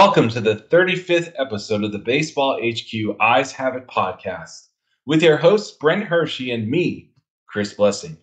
[0.00, 4.68] Welcome to the 35th episode of the Baseball HQ Eyes Have It podcast
[5.06, 7.10] with your hosts, Brent Hershey and me,
[7.46, 8.16] Chris Blessing.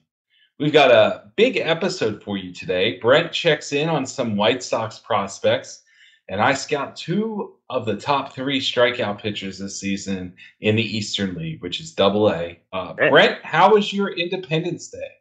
[0.59, 2.97] We've got a big episode for you today.
[2.99, 5.83] Brent checks in on some White Sox prospects,
[6.29, 11.35] and I scout two of the top three strikeout pitchers this season in the Eastern
[11.35, 12.59] League, which is double A.
[12.73, 15.11] Uh, Brent, how was your Independence Day?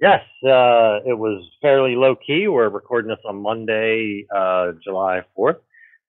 [0.00, 2.48] Yes, uh, it was fairly low key.
[2.48, 5.60] We're recording this on Monday, uh, July 4th.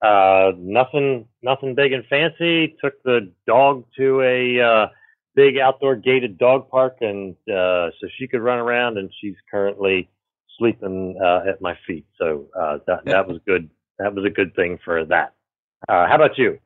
[0.02, 2.76] Uh, nothing, nothing big and fancy.
[2.84, 4.88] Took the dog to a uh,
[5.36, 8.98] big outdoor gated dog park, and uh, so she could run around.
[8.98, 10.10] And she's currently
[10.60, 12.05] sleeping uh, at my feet.
[12.20, 13.70] So uh, that that was good.
[14.00, 15.34] That was a good thing for that.
[15.90, 16.60] Uh, how about you?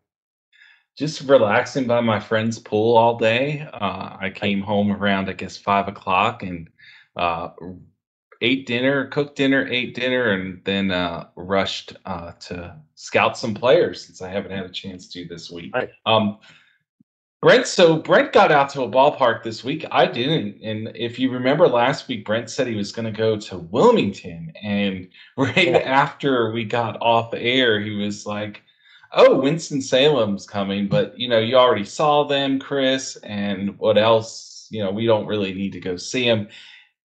[0.98, 3.68] Just relaxing by my friend's pool all day.
[3.74, 6.70] Uh, I came home around, I guess, five o'clock, and
[7.16, 7.50] uh,
[8.42, 14.06] ate dinner, cooked dinner, ate dinner, and then uh, rushed uh, to scout some players
[14.06, 15.74] since I haven't had a chance to this week.
[15.74, 15.90] Nice.
[16.06, 16.40] Um,
[17.42, 19.84] Brent, so Brent got out to a ballpark this week.
[19.92, 23.36] I didn't, and if you remember last week, Brent said he was going to go
[23.36, 25.78] to Wilmington, and right yeah.
[25.80, 28.62] after we got off air, he was like.
[29.14, 34.70] Oh, Winston Salem's coming, but you know, you already saw them, Chris, and what else?
[34.70, 36.48] You know, we don't really need to go see him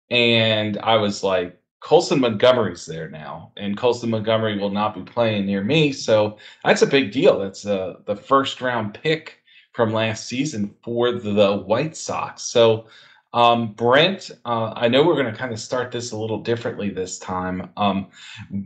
[0.10, 5.46] and I was like, Colson Montgomery's there now, and Colson Montgomery will not be playing
[5.46, 7.40] near me, so that's a big deal.
[7.40, 9.44] That's uh, the first round pick
[9.76, 12.44] from last season for the White Sox.
[12.44, 12.88] So,
[13.34, 16.90] um, Brent, uh, I know we're going to kind of start this a little differently
[16.90, 17.70] this time.
[17.76, 18.08] Um,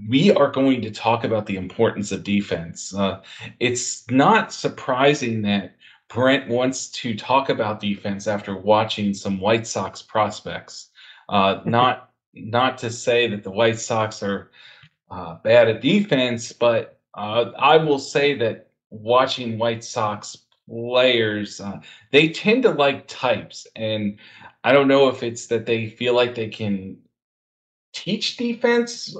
[0.07, 2.93] we are going to talk about the importance of defense.
[2.93, 3.21] Uh,
[3.59, 5.75] it's not surprising that
[6.09, 10.89] Brent wants to talk about defense after watching some White Sox prospects.
[11.27, 14.51] Uh, not not to say that the White Sox are
[15.09, 20.37] uh, bad at defense, but uh, I will say that watching White Sox
[20.69, 21.79] players, uh,
[22.11, 24.17] they tend to like types, and
[24.63, 26.97] I don't know if it's that they feel like they can
[27.93, 29.15] teach defense.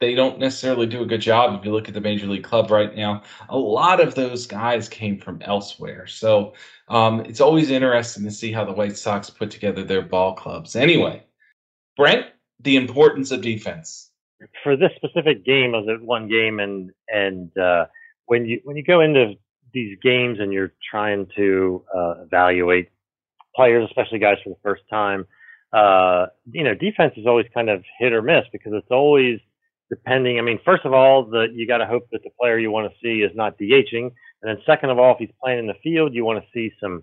[0.00, 1.58] They don't necessarily do a good job.
[1.58, 4.88] If you look at the major league club right now, a lot of those guys
[4.88, 6.06] came from elsewhere.
[6.06, 6.54] So
[6.88, 10.76] um, it's always interesting to see how the White Sox put together their ball clubs.
[10.76, 11.22] Anyway,
[11.96, 12.26] Brent,
[12.60, 14.10] the importance of defense.
[14.62, 17.86] For this specific game, I was one game, and and uh,
[18.26, 19.36] when you when you go into
[19.74, 22.88] these games and you're trying to uh, evaluate
[23.54, 25.26] players, especially guys for the first time,
[25.72, 29.40] uh, you know, defense is always kind of hit or miss because it's always
[29.90, 30.38] depending.
[30.38, 32.90] I mean, first of all, the, you got to hope that the player you want
[32.90, 34.12] to see is not DHing,
[34.42, 36.72] and then second of all, if he's playing in the field, you want to see
[36.80, 37.02] some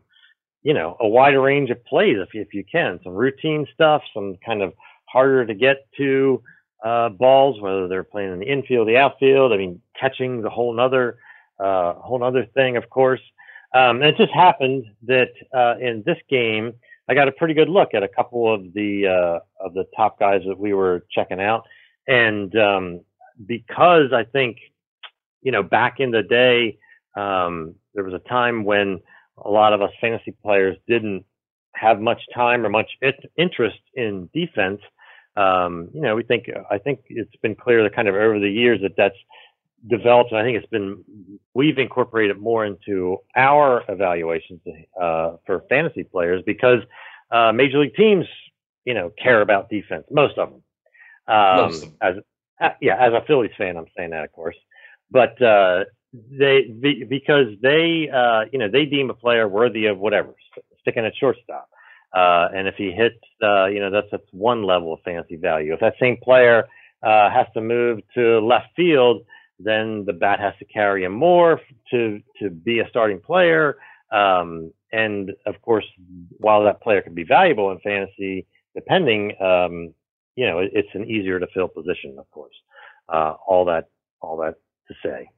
[0.64, 4.36] you know, a wider range of plays if if you can, some routine stuff, some
[4.46, 4.74] kind of
[5.10, 6.42] harder to get to
[6.86, 9.54] uh, balls, whether they're playing in the infield, the outfield.
[9.54, 11.18] I mean, catching the whole nother
[11.62, 13.22] uh, whole other thing, of course.
[13.74, 16.74] Um, and it just happened that uh, in this game,
[17.08, 20.20] I got a pretty good look at a couple of the uh, of the top
[20.20, 21.66] guys that we were checking out,
[22.08, 23.02] and um,
[23.46, 24.58] because I think,
[25.42, 26.78] you know, back in the day,
[27.16, 29.00] um, there was a time when
[29.44, 31.26] a lot of us fantasy players didn't
[31.76, 32.90] have much time or much
[33.38, 34.82] interest in defense.
[35.36, 38.50] Um, you know, we think I think it's been clear that kind of over the
[38.50, 39.16] years that that's
[39.88, 41.04] developed, I think it's been
[41.54, 44.62] we've incorporated more into our evaluations
[45.00, 46.80] uh, for fantasy players because
[47.32, 48.26] uh, major league teams,
[48.86, 50.06] you know, care about defense.
[50.12, 50.64] Most of them.
[51.28, 51.88] Um, most.
[52.02, 52.16] As
[52.60, 54.58] uh, yeah, as a Phillies fan, I'm saying that, of course.
[55.10, 56.64] But uh, they
[57.08, 60.34] because they uh, you know they deem a player worthy of whatever
[60.82, 61.70] sticking at shortstop.
[62.14, 65.74] Uh, and if he hits, uh, you know, that's that's one level of fantasy value.
[65.74, 66.66] If that same player
[67.02, 69.24] uh, has to move to left field,
[69.64, 71.60] then the bat has to carry him more
[71.92, 73.78] to to be a starting player.
[74.12, 75.86] Um, and of course,
[76.38, 79.94] while that player can be valuable in fantasy, depending, um,
[80.36, 82.16] you know, it, it's an easier to fill position.
[82.20, 82.56] Of course,
[83.10, 83.86] uh, all that
[84.22, 84.56] all that
[84.88, 85.30] to say.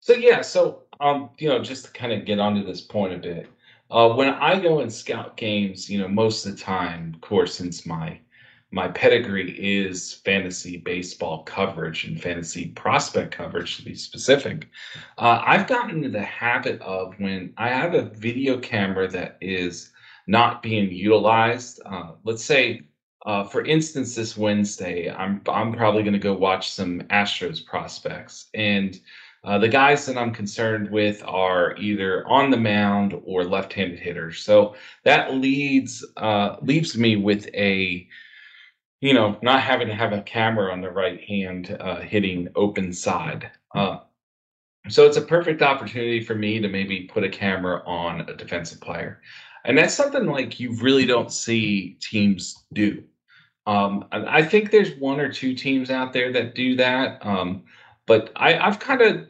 [0.00, 3.18] So yeah, so um, you know, just to kind of get onto this point a
[3.18, 3.48] bit,
[3.90, 7.54] uh, when I go and scout games, you know, most of the time, of course,
[7.54, 8.20] since my
[8.70, 14.68] my pedigree is fantasy baseball coverage and fantasy prospect coverage to be specific.
[15.16, 19.92] Uh, I've gotten into the habit of when I have a video camera that is
[20.26, 21.80] not being utilized.
[21.86, 22.82] Uh, let's say
[23.26, 28.46] uh, for instance, this Wednesday, I'm I'm probably going to go watch some Astros prospects,
[28.54, 28.98] and
[29.44, 34.40] uh, the guys that I'm concerned with are either on the mound or left-handed hitters.
[34.40, 38.06] So that leads uh, leaves me with a,
[39.00, 42.92] you know, not having to have a camera on the right hand uh, hitting open
[42.92, 43.50] side.
[43.74, 43.98] Uh,
[44.88, 48.80] so it's a perfect opportunity for me to maybe put a camera on a defensive
[48.80, 49.20] player.
[49.64, 53.04] And that's something like you really don't see teams do.
[53.66, 57.24] Um, I think there's one or two teams out there that do that.
[57.24, 57.64] Um,
[58.06, 59.26] but I, have kind of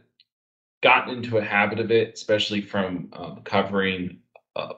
[0.80, 4.20] gotten into a habit of it, especially from um, covering
[4.54, 4.74] uh,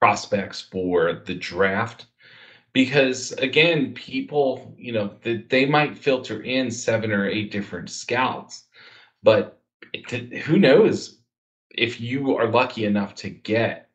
[0.00, 2.06] prospects for the draft.
[2.72, 8.64] Because again, people, you know, they, they might filter in seven or eight different scouts,
[9.22, 9.60] but
[9.92, 10.10] it,
[10.42, 11.18] who knows
[11.70, 13.88] if you are lucky enough to get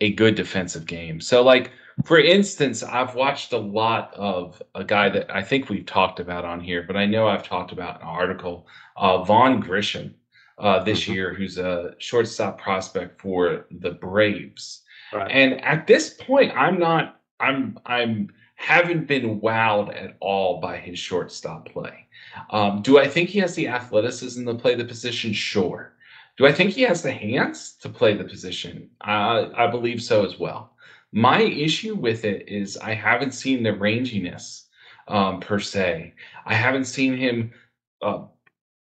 [0.00, 1.20] a good defensive game.
[1.20, 1.72] So, like
[2.04, 6.44] for instance, I've watched a lot of a guy that I think we've talked about
[6.44, 10.14] on here, but I know I've talked about an article, uh, Vaughn Grissom,
[10.58, 11.12] uh, this mm-hmm.
[11.12, 14.82] year, who's a shortstop prospect for the Braves.
[15.12, 15.30] Right.
[15.30, 20.98] And at this point, I'm not, I'm, I'm, haven't been wowed at all by his
[20.98, 22.06] shortstop play.
[22.50, 25.32] Um, do I think he has the athleticism to play the position?
[25.32, 25.92] Sure.
[26.38, 28.88] Do I think he has the hands to play the position?
[29.00, 30.76] Uh, I believe so as well.
[31.12, 34.64] My issue with it is I haven't seen the ranginess
[35.08, 36.14] um, per se.
[36.46, 37.52] I haven't seen him
[38.00, 38.22] uh,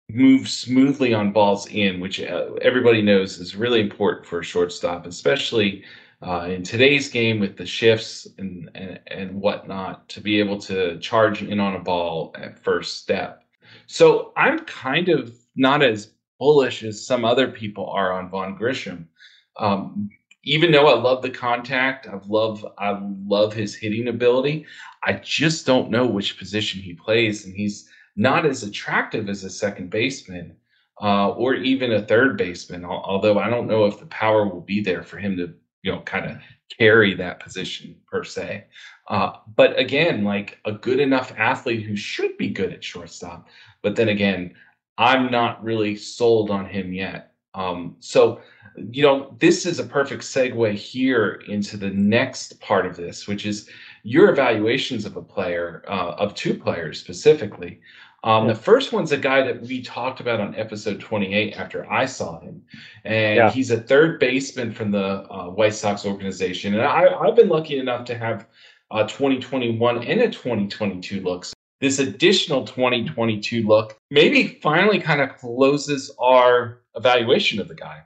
[0.10, 5.06] move smoothly on balls in, which uh, everybody knows is really important for a shortstop,
[5.06, 5.84] especially
[6.22, 10.98] uh, in today's game with the shifts and, and, and whatnot, to be able to
[11.00, 13.44] charge in on a ball at first step.
[13.86, 19.08] So I'm kind of not as bullish as some other people are on Vaughn Grissom.
[19.58, 20.10] Um,
[20.44, 24.66] even though I love the contact, I love I love his hitting ability.
[25.04, 29.50] I just don't know which position he plays, and he's not as attractive as a
[29.50, 30.56] second baseman
[31.02, 32.86] uh, or even a third baseman.
[32.86, 35.54] Although I don't know if the power will be there for him to
[35.88, 36.38] you know kind of
[36.78, 38.66] carry that position per se.
[39.08, 43.48] Uh, but again, like a good enough athlete who should be good at shortstop.
[43.82, 44.54] But then again,
[44.98, 47.32] I'm not really sold on him yet.
[47.54, 48.42] Um, so,
[48.92, 53.46] you know, this is a perfect segue here into the next part of this, which
[53.46, 53.70] is
[54.04, 57.80] your evaluations of a player, uh, of two players specifically.
[58.24, 62.06] Um, the first one's a guy that we talked about on episode 28 after I
[62.06, 62.64] saw him.
[63.06, 63.52] And yeah.
[63.52, 66.74] he's a third baseman from the uh, White Sox organization.
[66.74, 68.48] And I, have been lucky enough to have
[68.92, 76.12] a 2021 and a 2022 looks this additional 2022 look maybe finally kind of closes
[76.20, 78.02] our evaluation of the guy.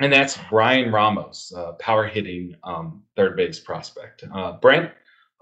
[0.00, 4.24] And that's Bryan Ramos, uh, power hitting um, third base prospect.
[4.34, 4.90] Uh, Brent,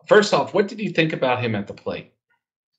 [0.07, 2.13] first off, what did you think about him at the plate?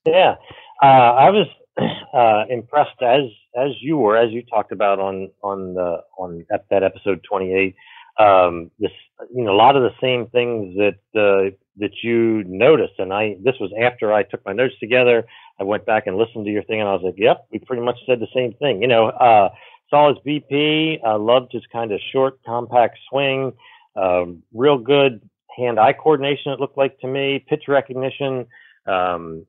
[0.05, 0.35] Yeah,
[0.81, 1.47] uh, I was
[2.13, 3.23] uh, impressed as
[3.55, 7.75] as you were, as you talked about on on the on that episode 28.
[8.19, 8.91] Um, this,
[9.33, 12.93] you know, a lot of the same things that uh, that you noticed.
[12.99, 15.25] And I, this was after I took my notes together.
[15.59, 17.83] I went back and listened to your thing, and I was like, "Yep, we pretty
[17.83, 19.49] much said the same thing." You know, uh,
[19.89, 23.53] saw his BP, uh, loved his kind of short, compact swing,
[23.95, 25.21] um, real good
[25.57, 26.51] hand-eye coordination.
[26.51, 28.47] It looked like to me, pitch recognition.
[28.87, 29.45] Um,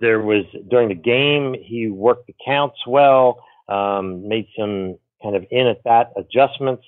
[0.00, 5.44] there was during the game, he worked the counts well, um, made some kind of
[5.50, 6.84] in at that adjustments.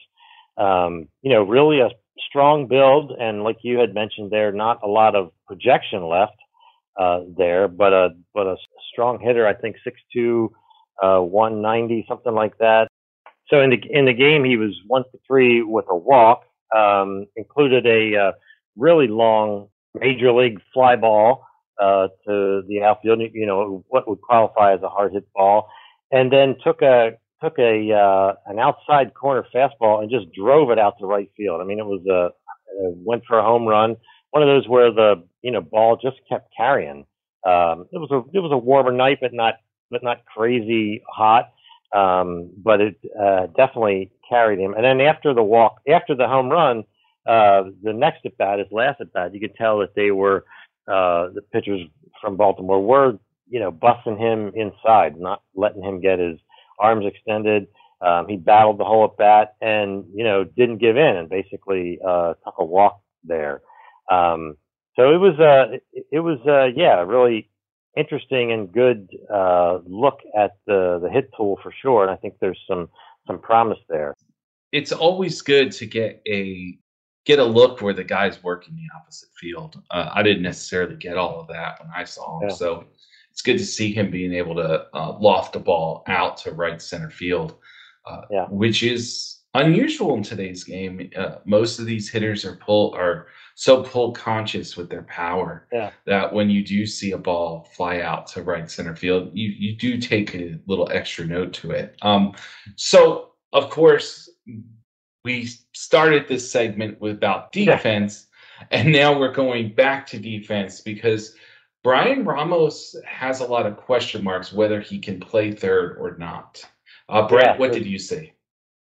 [0.56, 1.90] Um, you know, really a
[2.28, 6.36] strong build, and like you had mentioned there, not a lot of projection left
[6.98, 8.56] uh, there, but a but a
[8.92, 9.46] strong hitter.
[9.46, 10.52] I think six two,
[11.02, 12.88] uh, 190, something like that.
[13.48, 16.44] So in the in the game, he was one for three with a walk.
[16.74, 18.32] Um, included a uh,
[18.76, 21.46] really long major league fly ball
[21.80, 23.20] uh, to the outfield.
[23.32, 25.68] You know what would qualify as a hard hit ball,
[26.10, 30.78] and then took a took a uh, an outside corner fastball and just drove it
[30.78, 31.60] out to right field.
[31.60, 32.30] I mean, it was a,
[32.84, 33.96] a went for a home run.
[34.30, 37.06] One of those where the you know ball just kept carrying.
[37.44, 39.54] Um, it was a it was a warmer night, but not
[39.90, 41.52] but not crazy hot.
[41.94, 44.74] Um, but it uh, definitely carried him.
[44.74, 46.84] And then after the walk, after the home run,
[47.26, 50.44] uh, the next at bat, his last at bat, you could tell that they were
[50.88, 51.82] uh, the pitchers
[52.20, 56.38] from Baltimore were you know busting him inside, not letting him get his
[56.78, 57.68] arms extended.
[58.00, 61.98] Um, he battled the whole at bat and you know didn't give in and basically
[62.06, 63.62] uh, took a walk there.
[64.10, 64.56] Um,
[64.96, 65.78] so it was uh,
[66.12, 67.50] it was uh, yeah a really
[67.96, 72.02] interesting and good uh, look at the the hit tool for sure.
[72.02, 72.88] And I think there's some
[73.26, 74.14] some promise there.
[74.72, 76.76] It's always good to get a
[77.26, 79.82] get a look where the guy's work in the opposite field.
[79.90, 82.54] Uh, I didn't necessarily get all of that when I saw him, yeah.
[82.54, 82.84] so
[83.30, 86.80] it's good to see him being able to uh, loft a ball out to right
[86.80, 87.56] center field,
[88.06, 88.46] uh, yeah.
[88.46, 91.10] which is unusual in today's game.
[91.16, 95.90] Uh, most of these hitters are pull are so pull conscious with their power yeah.
[96.06, 99.76] that when you do see a ball fly out to right center field, you you
[99.76, 101.96] do take a little extra note to it.
[102.02, 102.34] Um,
[102.76, 104.25] so of course
[105.26, 108.28] we started this segment with about defense,
[108.60, 108.78] yeah.
[108.78, 111.34] and now we're going back to defense because
[111.82, 116.64] Bryan Ramos has a lot of question marks whether he can play third or not.
[117.08, 118.34] Uh, Brett, yeah, what did you say?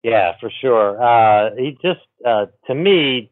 [0.03, 1.03] Yeah, for sure.
[1.03, 3.31] Uh, he just, uh, to me,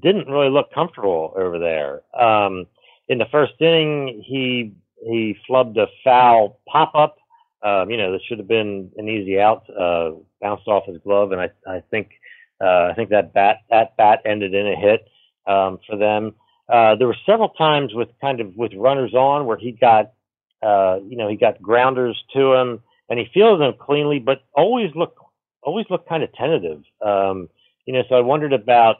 [0.00, 2.02] didn't really look comfortable over there.
[2.20, 2.66] Um,
[3.08, 7.16] in the first inning, he he flubbed a foul pop up.
[7.64, 9.64] Um, you know, that should have been an easy out.
[9.70, 12.10] Uh, bounced off his glove, and I I think
[12.64, 15.06] uh, I think that bat that bat ended in a hit
[15.46, 16.34] um, for them.
[16.72, 20.12] Uh, there were several times with kind of with runners on where he got
[20.62, 24.90] uh, you know he got grounders to him and he fielded them cleanly, but always
[24.94, 25.18] looked
[25.62, 26.82] always looked kind of tentative.
[27.04, 27.48] Um,
[27.86, 28.96] you know, so I wondered about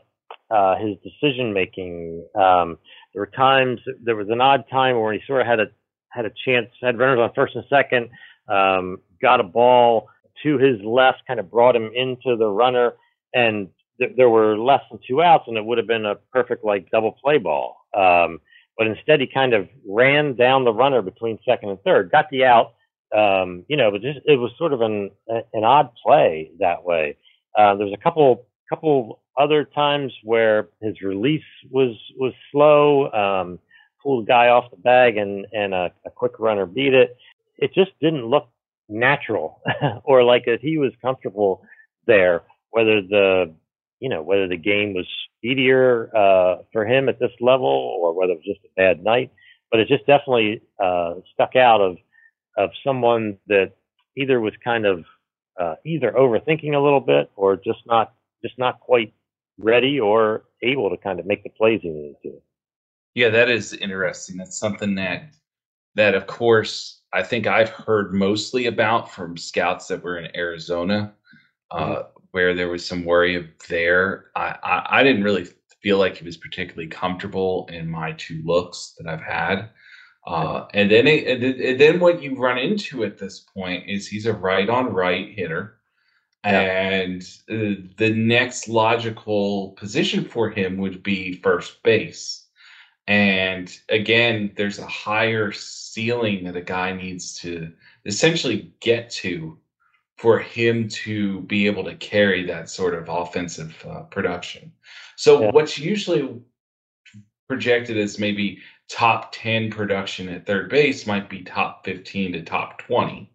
[0.50, 2.26] uh, his decision making.
[2.34, 2.78] Um,
[3.12, 5.66] there were times there was an odd time where he sort of had a
[6.10, 8.08] had a chance, had runners on first and second,
[8.48, 10.08] um, got a ball
[10.42, 12.94] to his left, kind of brought him into the runner,
[13.34, 16.64] and th- there were less than two outs, and it would have been a perfect
[16.64, 17.76] like double play ball.
[17.96, 18.40] Um,
[18.76, 22.44] but instead, he kind of ran down the runner between second and third, got the
[22.44, 22.74] out.
[23.14, 27.16] Um, you know, but just it was sort of an an odd play that way.
[27.56, 33.58] Uh, there was a couple couple other times where his release was was slow, um,
[34.02, 37.16] pulled a guy off the bag, and and a, a quick runner beat it.
[37.58, 38.48] It just didn't look
[38.88, 39.62] natural
[40.04, 41.62] or like that he was comfortable
[42.06, 42.42] there.
[42.74, 43.54] Whether the
[44.00, 45.06] you know whether the game was
[45.38, 49.30] speedier uh, for him at this level or whether it was just a bad night,
[49.70, 51.96] but it just definitely uh, stuck out of
[52.58, 53.72] of someone that
[54.16, 55.04] either was kind of
[55.60, 59.14] uh, either overthinking a little bit or just not just not quite
[59.58, 62.42] ready or able to kind of make the plays he needed to.
[63.14, 64.36] Yeah, that is interesting.
[64.36, 65.30] That's something that
[65.94, 71.14] that of course I think I've heard mostly about from scouts that were in Arizona,
[71.70, 72.02] uh.
[72.34, 74.24] Where there was some worry of there.
[74.34, 75.46] I, I, I didn't really
[75.80, 79.70] feel like he was particularly comfortable in my two looks that I've had.
[80.26, 84.26] Uh, and then it, and then what you run into at this point is he's
[84.26, 85.78] a right on right hitter.
[86.42, 92.48] And uh, the next logical position for him would be first base.
[93.06, 97.70] And again, there's a higher ceiling that a guy needs to
[98.04, 99.56] essentially get to
[100.16, 104.72] for him to be able to carry that sort of offensive uh, production.
[105.16, 105.50] So, yeah.
[105.50, 106.40] what's usually
[107.48, 112.78] projected as maybe top 10 production at third base might be top 15 to top
[112.78, 113.30] 20.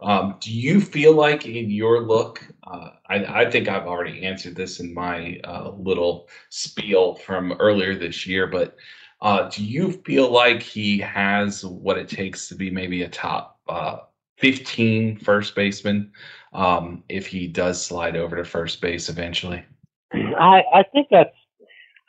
[0.00, 4.54] Um, do you feel like in your look, uh, I, I, think I've already answered
[4.54, 8.76] this in my uh, little spiel from earlier this year, but
[9.22, 13.60] uh, do you feel like he has what it takes to be maybe a top
[13.68, 13.98] uh,
[14.38, 16.12] 15 first baseman
[16.52, 19.64] um, if he does slide over to first base eventually?
[20.12, 21.34] I, I think that's,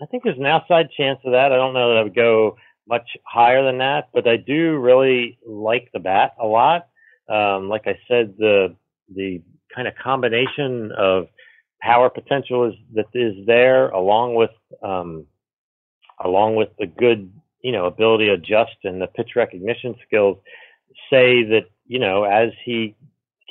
[0.02, 1.52] I think there's an outside chance of that.
[1.52, 5.38] I don't know that I would go much higher than that, but I do really
[5.46, 6.88] like the bat a lot.
[7.30, 8.76] Um, like I said, the
[9.14, 9.42] the
[9.74, 11.28] kind of combination of
[11.82, 14.52] power potential is that is there, along with
[14.84, 15.26] um,
[16.24, 20.38] along with the good you know ability to adjust and the pitch recognition skills,
[21.10, 22.96] say that you know as he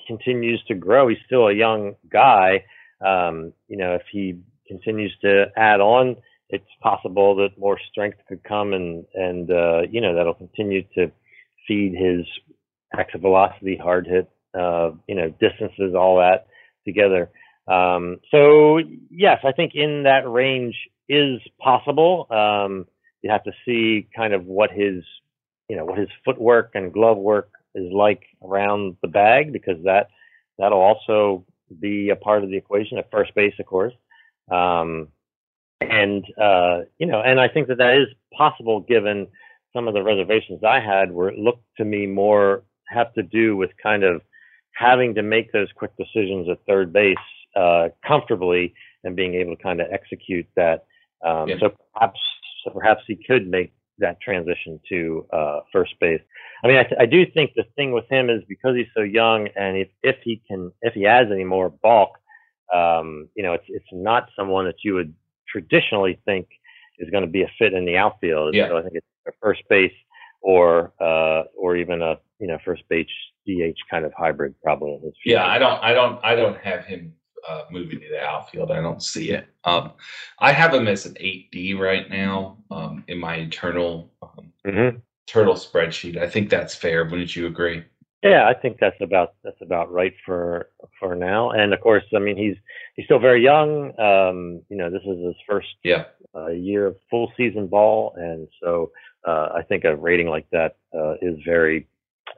[0.06, 2.64] continues to grow, he's still a young guy.
[3.04, 6.16] Um, you know, if he continues to add on,
[6.48, 11.10] it's possible that more strength could come and and uh, you know that'll continue to
[11.66, 12.26] feed his
[12.98, 16.46] exit velocity, hard hit, uh, you know, distances, all that
[16.86, 17.30] together.
[17.66, 18.78] Um, so
[19.10, 20.76] yes, I think in that range
[21.08, 22.26] is possible.
[22.30, 22.86] Um,
[23.22, 25.02] you have to see kind of what his,
[25.68, 30.08] you know, what his footwork and glove work is like around the bag because that
[30.58, 31.44] that'll also
[31.80, 33.94] be a part of the equation at first base, of course.
[34.50, 35.08] Um,
[35.80, 39.26] and uh, you know, and I think that that is possible given
[39.74, 43.56] some of the reservations I had were it looked to me more have to do
[43.56, 44.22] with kind of
[44.72, 47.16] having to make those quick decisions at third base
[47.56, 50.84] uh, comfortably and being able to kind of execute that.
[51.24, 51.56] Um, yeah.
[51.60, 52.20] So perhaps,
[52.64, 56.20] so perhaps he could make that transition to uh, first base.
[56.62, 59.02] I mean, I, th- I, do think the thing with him is because he's so
[59.02, 62.10] young, and if if he can, if he has any more bulk,
[62.74, 65.14] um, you know, it's it's not someone that you would
[65.48, 66.48] traditionally think
[66.98, 68.54] is going to be a fit in the outfield.
[68.54, 68.68] Yeah.
[68.68, 69.92] So I think it's a first base
[70.40, 73.06] or uh, or even a you know first base
[73.46, 75.12] DH kind of hybrid probably in his.
[75.24, 77.14] Yeah, I don't, I don't, I don't have him
[77.48, 78.70] uh, moving to the outfield.
[78.70, 79.46] I don't see it.
[79.64, 79.92] Um,
[80.38, 84.98] I have him as an eight D right now um, in my internal um, hmm
[85.26, 86.18] turtle spreadsheet.
[86.18, 87.04] I think that's fair.
[87.04, 87.82] Wouldn't you agree?
[88.22, 91.50] Yeah, I think that's about that's about right for for now.
[91.50, 92.56] And of course, I mean he's
[92.94, 93.98] he's still very young.
[93.98, 96.04] Um, you know, this is his first Yeah.
[96.34, 98.92] uh, year of full season ball, and so
[99.26, 101.86] uh, I think a rating like that uh, is very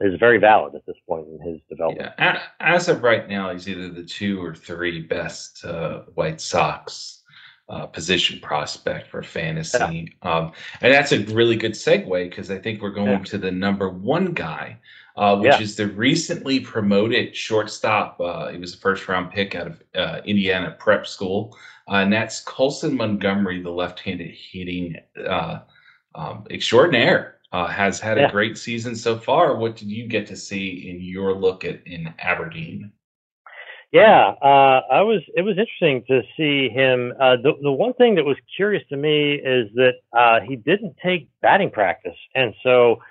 [0.01, 2.11] is very valid at this point in his development.
[2.19, 2.41] Yeah.
[2.59, 7.23] As of right now, he's either the two or three best uh, White Sox
[7.69, 10.13] uh, position prospect for fantasy.
[10.21, 10.51] Um,
[10.81, 13.23] and that's a really good segue because I think we're going Yeah.
[13.23, 14.77] to the number one guy,
[15.17, 15.61] uh, which Yeah.
[15.61, 18.21] is the recently promoted shortstop.
[18.21, 21.57] Uh, he was a first round pick out of uh, Indiana prep school.
[21.89, 25.59] Uh, and that's Colson Montgomery, the left handed hitting uh,
[26.15, 27.36] um, extraordinaire.
[27.57, 28.27] Uh, has had Yeah.
[28.27, 29.55] a great season so far.
[29.55, 32.91] What did you get to see in your look at in Aberdeen?
[33.91, 35.23] Yeah, uh, I was.
[35.35, 37.13] It was interesting to see him.
[37.19, 40.97] Uh, the the one thing that was curious to me is that uh, he didn't
[41.01, 43.01] take batting practice, and so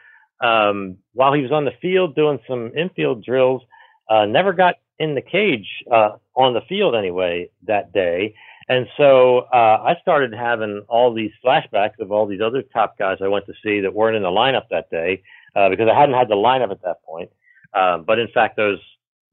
[0.41, 3.63] um, while he was on the field doing some infield drills,
[4.09, 8.33] uh, never got in the cage uh, on the field anyway that day.
[8.69, 13.19] And so uh, I started having all these flashbacks of all these other top guys
[13.23, 15.23] I went to see that weren't in the lineup that day
[15.55, 17.31] uh, because I hadn't had the lineup at that point.
[17.75, 18.81] Um, but in fact, those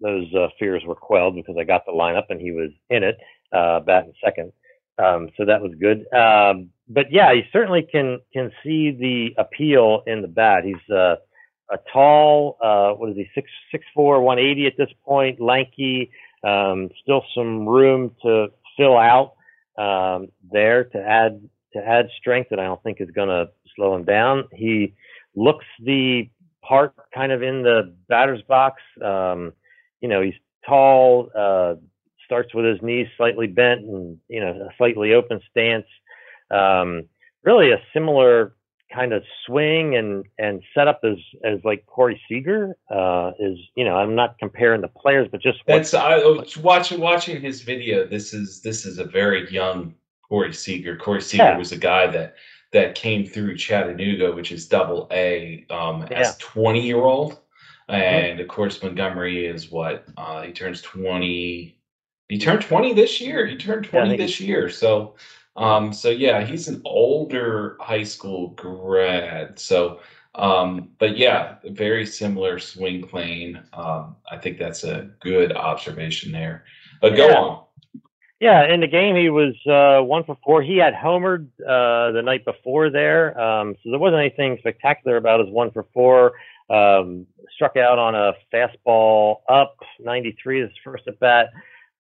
[0.02, 3.18] those uh, fears were quelled because I got the lineup and he was in it,
[3.54, 4.52] uh, batting second.
[4.98, 6.06] Um, so that was good.
[6.14, 10.66] Um, but yeah, he certainly can can see the appeal in the bat.
[10.66, 11.16] He's uh,
[11.72, 16.12] a tall, uh, what is he, six six four, one eighty at this point, lanky.
[16.44, 19.34] Um, still some room to fill out
[19.78, 21.42] um, there to add
[21.74, 24.46] to add strength that I don't think is going to slow him down.
[24.54, 24.94] He
[25.36, 26.30] looks the
[26.62, 28.82] part kind of in the batter's box.
[29.04, 29.54] Um,
[30.02, 31.76] you know, he's tall, uh,
[32.26, 35.88] starts with his knees slightly bent and, you know, a slightly open stance.
[36.52, 37.04] Um,
[37.44, 38.56] really a similar
[38.94, 43.84] kind of swing and, and set up as, as like Corey Seager, uh, is, you
[43.84, 48.06] know, I'm not comparing the players, but just That's I was watching watching his video.
[48.06, 49.96] This is this is a very young
[50.28, 50.96] Corey Seager.
[50.96, 51.58] Corey Seager Yeah.
[51.58, 52.36] was a guy that
[52.72, 56.20] that came through Chattanooga, which is double A, um, Yeah.
[56.20, 57.40] as twenty year old,
[57.90, 61.80] and of course Montgomery is what uh, he turns twenty.
[62.30, 63.46] He turned twenty this year.
[63.46, 64.70] He turned twenty think this year.
[64.70, 65.16] So,
[65.56, 69.60] um, so yeah, he's an older high school grad.
[69.60, 70.00] So.
[70.36, 73.62] Um, but yeah, very similar swing plane.
[73.72, 76.64] Um, I think that's a good observation there.
[77.02, 77.38] But go Yeah.
[77.40, 77.64] on.
[78.40, 80.62] Yeah, in the game he was uh, one for four.
[80.64, 85.40] He had homered uh, the night before there, um, so there wasn't anything spectacular about
[85.40, 86.34] his one for four.
[86.70, 91.52] Um, struck out on a fastball up 93 his first at bat.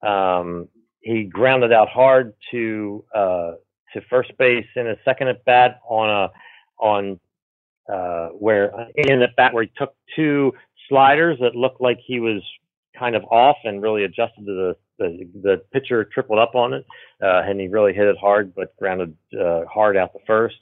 [0.01, 0.67] Um,
[1.03, 3.51] he grounded out hard to uh,
[3.93, 6.31] to first base in a second at bat on a
[6.83, 7.19] on
[7.91, 10.53] uh, where in at bat where he took two
[10.89, 12.41] sliders that looked like he was
[12.97, 16.85] kind of off and really adjusted to the the, the pitcher tripled up on it,
[17.21, 20.55] uh, and he really hit it hard, but grounded uh, hard out the first.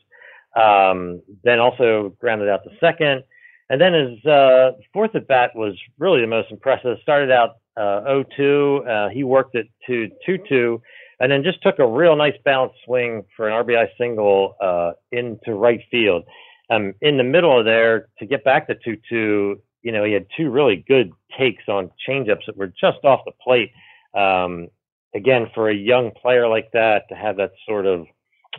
[0.56, 3.24] Um, then also grounded out the second,
[3.70, 6.98] and then his uh, fourth at bat was really the most impressive.
[7.02, 8.02] Started out uh,
[8.40, 8.88] 0-2.
[8.88, 10.82] Uh, he worked it to 2-2,
[11.20, 15.54] and then just took a real nice balanced swing for an RBI single uh, into
[15.54, 16.24] right field.
[16.70, 20.26] Um, in the middle of there to get back to 2-2, you know, he had
[20.38, 23.72] two really good takes on changeups that were just off the plate.
[24.14, 24.68] Um,
[25.16, 28.06] again, for a young player like that to have that sort of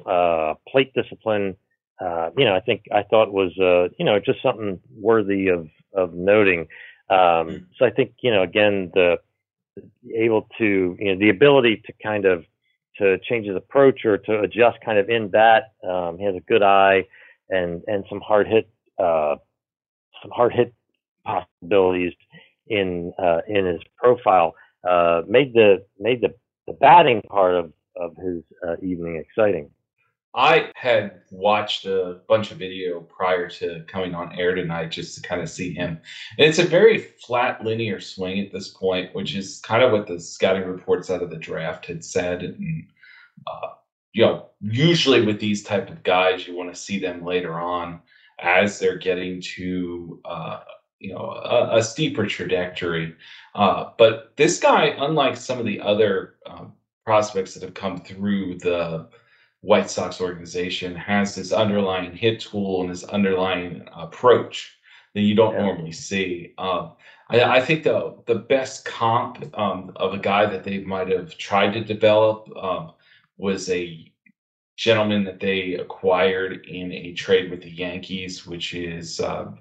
[0.07, 1.57] uh, plate discipline,
[2.01, 5.68] uh, you know, I think I thought was, uh, you know, just something worthy of
[5.94, 6.66] of noting.
[7.12, 9.18] Um, so I think, you know, again, the
[10.14, 12.44] able to, you know, the ability to kind of
[12.98, 15.72] to change his approach or to adjust kind of in bat.
[15.88, 17.05] Um, he has a good eye
[17.48, 19.37] and and some hard hit uh,
[20.22, 20.75] some hard hit
[21.25, 22.12] possibilities
[22.66, 24.55] in uh, in his profile.
[24.88, 26.35] Uh, made the made the,
[26.66, 29.70] the batting part of of his uh, evening exciting.
[30.35, 35.29] I had watched a bunch of video prior to coming on air tonight just to
[35.29, 36.01] kind of see him.
[36.38, 40.07] And it's a very flat linear swing at this point, which is kind of what
[40.07, 42.42] the scouting reports out of the draft had said.
[42.42, 42.87] And
[43.47, 43.68] uh,
[44.12, 48.01] you know, usually with these type of guys, you want to see them later on
[48.40, 50.61] as they're getting to uh,
[50.99, 53.14] you know a, a steeper trajectory.
[53.55, 56.73] Uh, but this guy, unlike some of the other um,
[57.05, 59.09] prospects that have come through the
[59.62, 64.77] White Sox organization has this underlying hit tool and this underlying approach
[65.14, 65.62] that you don't yeah.
[65.62, 66.53] normally see.
[66.59, 66.92] Um,
[67.31, 71.38] I, I, think the the best comp um, of a guy that they might have
[71.38, 72.92] tried to develop um,
[73.38, 74.12] was a
[74.77, 79.53] gentleman that they acquired in a trade with the Yankees, which is uh,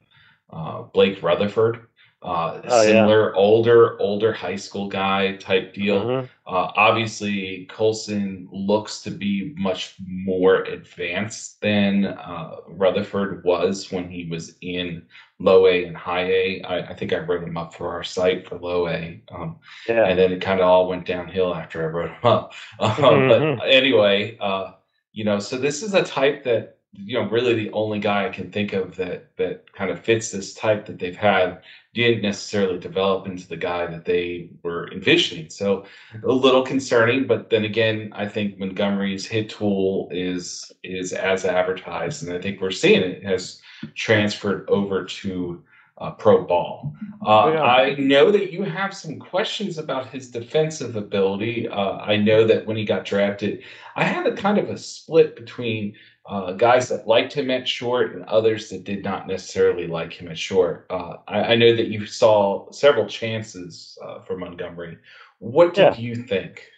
[0.52, 1.88] uh, Blake Rutherford.
[2.24, 3.36] Uh, oh, similar, yeah.
[3.36, 6.06] older, older high school guy type deal.
[6.06, 6.26] Mm-hmm.
[6.46, 14.28] Uh, obviously, Colson looks to be much more advanced than uh, Rutherford was when he
[14.30, 15.02] was in
[15.40, 16.62] low A and high A.
[16.62, 19.20] I, I think I wrote him up for our site for low A.
[19.32, 19.58] Um,
[19.90, 20.06] yeah.
[20.06, 22.54] And then it kind of all went downhill after I wrote him up.
[22.80, 23.58] mm-hmm.
[23.58, 24.74] But anyway, uh,
[25.12, 28.30] you know, so this is a type that you know really the only guy I
[28.30, 31.62] can think of that that kind of fits this type that they've had
[31.94, 35.50] didn't necessarily develop into the guy that they were envisioning.
[35.50, 35.86] So
[36.24, 42.24] a little concerning, but then again, I think Montgomery's hit tool is is as advertised,
[42.24, 43.62] and I think we're seeing it has
[43.96, 45.64] transferred over to
[45.98, 46.96] uh, pro ball.
[47.26, 47.62] Uh, oh, yeah.
[47.62, 51.68] I know that you have some questions about his defensive ability.
[51.68, 53.64] Uh, I know that when he got drafted,
[53.96, 55.94] I had a kind of a split between
[56.32, 60.30] uh, guys that liked him at short and others that did not necessarily like him
[60.30, 60.88] at short.
[60.90, 64.98] Uh, I, I, know that you saw several chances uh, for Montgomery.
[65.40, 65.98] What did yeah.
[65.98, 66.70] you think?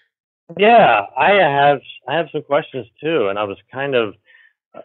[0.58, 4.16] Yeah, I have I have some questions too, and I was kind of,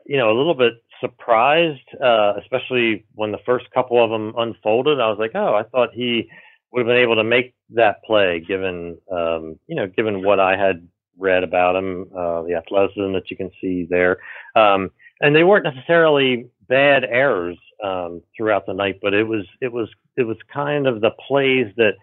[0.05, 5.01] you know, a little bit surprised, uh, especially when the first couple of them unfolded.
[5.01, 6.29] I was like, oh, I thought he
[6.73, 10.59] would have been able to make that play, given um, you know, given what I
[10.59, 10.87] had
[11.19, 14.19] read about him, uh, the athleticism that you can see there,
[14.55, 19.73] um, and they weren't necessarily bad errors um, throughout the night, but it was it
[19.73, 21.95] was it was kind of the plays that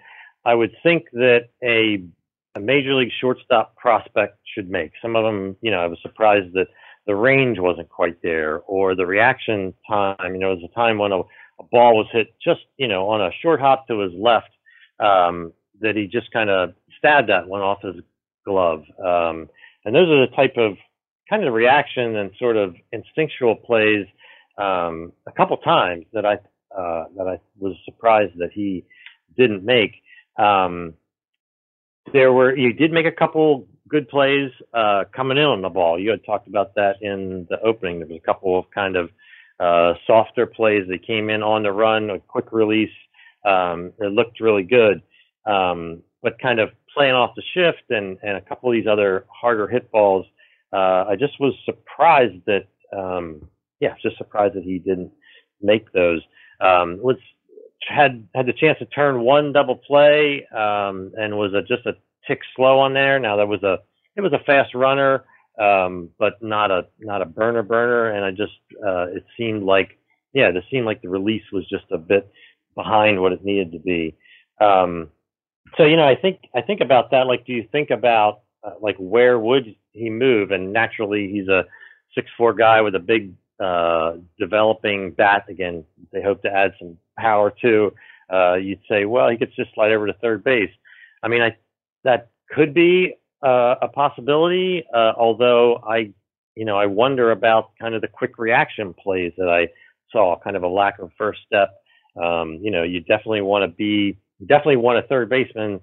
[0.44, 2.04] I would think that a
[2.56, 4.92] a major league shortstop prospect should make.
[5.02, 6.68] Some of them, you know, I was surprised that
[7.06, 10.34] the range wasn't quite there or the reaction time.
[10.34, 13.10] You know, it was a time when a, a ball was hit just, you know,
[13.10, 14.50] on a short hop to his left
[15.00, 15.52] um,
[15.82, 17.96] that he just kind of stabbed that one off his
[18.46, 18.84] glove.
[19.00, 19.50] Um,
[19.84, 20.78] and those are the type of
[21.30, 24.06] kind of reaction and sort of instinctual plays
[24.58, 26.36] um, a couple times that I
[26.76, 28.86] uh, that I was surprised that he
[29.38, 29.94] didn't make.
[30.38, 30.94] Um,
[32.14, 36.00] there were he did make a couple good plays uh, coming in on the ball.
[36.00, 38.00] You had talked about that in the opening.
[38.00, 39.10] There was a couple of kind of
[39.60, 42.90] uh, softer plays that came in on the run, a quick release.
[43.46, 45.02] Um, it looked really good,
[45.46, 49.28] um, but kind of playing off the shift and, and a couple of these other
[49.30, 50.26] harder hit balls.
[50.74, 53.48] Uh, I just was surprised that, um,
[53.80, 55.12] yeah, just surprised that he didn't
[55.62, 56.22] make those.
[56.60, 57.18] Um, was
[57.88, 61.94] had had the chance to turn one double play um, and was a, just a
[62.28, 63.20] tick slow on there.
[63.20, 63.78] Now there was a
[64.16, 65.26] it was a fast runner,
[65.62, 68.10] um, but not a not a burner burner.
[68.10, 70.00] And I just uh, it seemed like
[70.34, 72.32] yeah, it seemed like the release was just a bit
[72.74, 74.16] behind what it needed to be.
[74.60, 75.10] Um,
[75.78, 77.28] so you know, I think I think about that.
[77.28, 80.52] Like, do you think about uh, like where would he move?
[80.52, 81.66] And naturally, he's a
[82.14, 85.46] six four guy with a big uh, developing bat.
[85.50, 87.94] Again, they hope to add some power to.
[88.32, 90.72] Uh, you'd say, well, he could just slide over to third base.
[91.22, 91.56] I mean, I
[92.04, 94.86] that could be uh, a possibility.
[94.94, 96.14] Uh, although I,
[96.56, 99.70] you know, I wonder about kind of the quick reaction plays that I
[100.12, 101.70] saw, kind of a lack of first step.
[102.22, 105.80] Um, you know, you definitely want to be, definitely want a third baseman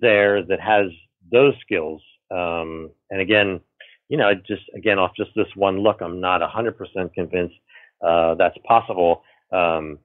[0.00, 0.86] there that has
[1.30, 2.02] those skills.
[2.30, 3.60] Um, and again,
[4.08, 7.54] you know, just again off just this one look, I'm not 100% convinced
[8.02, 9.22] uh, that's possible.
[9.52, 9.98] Um,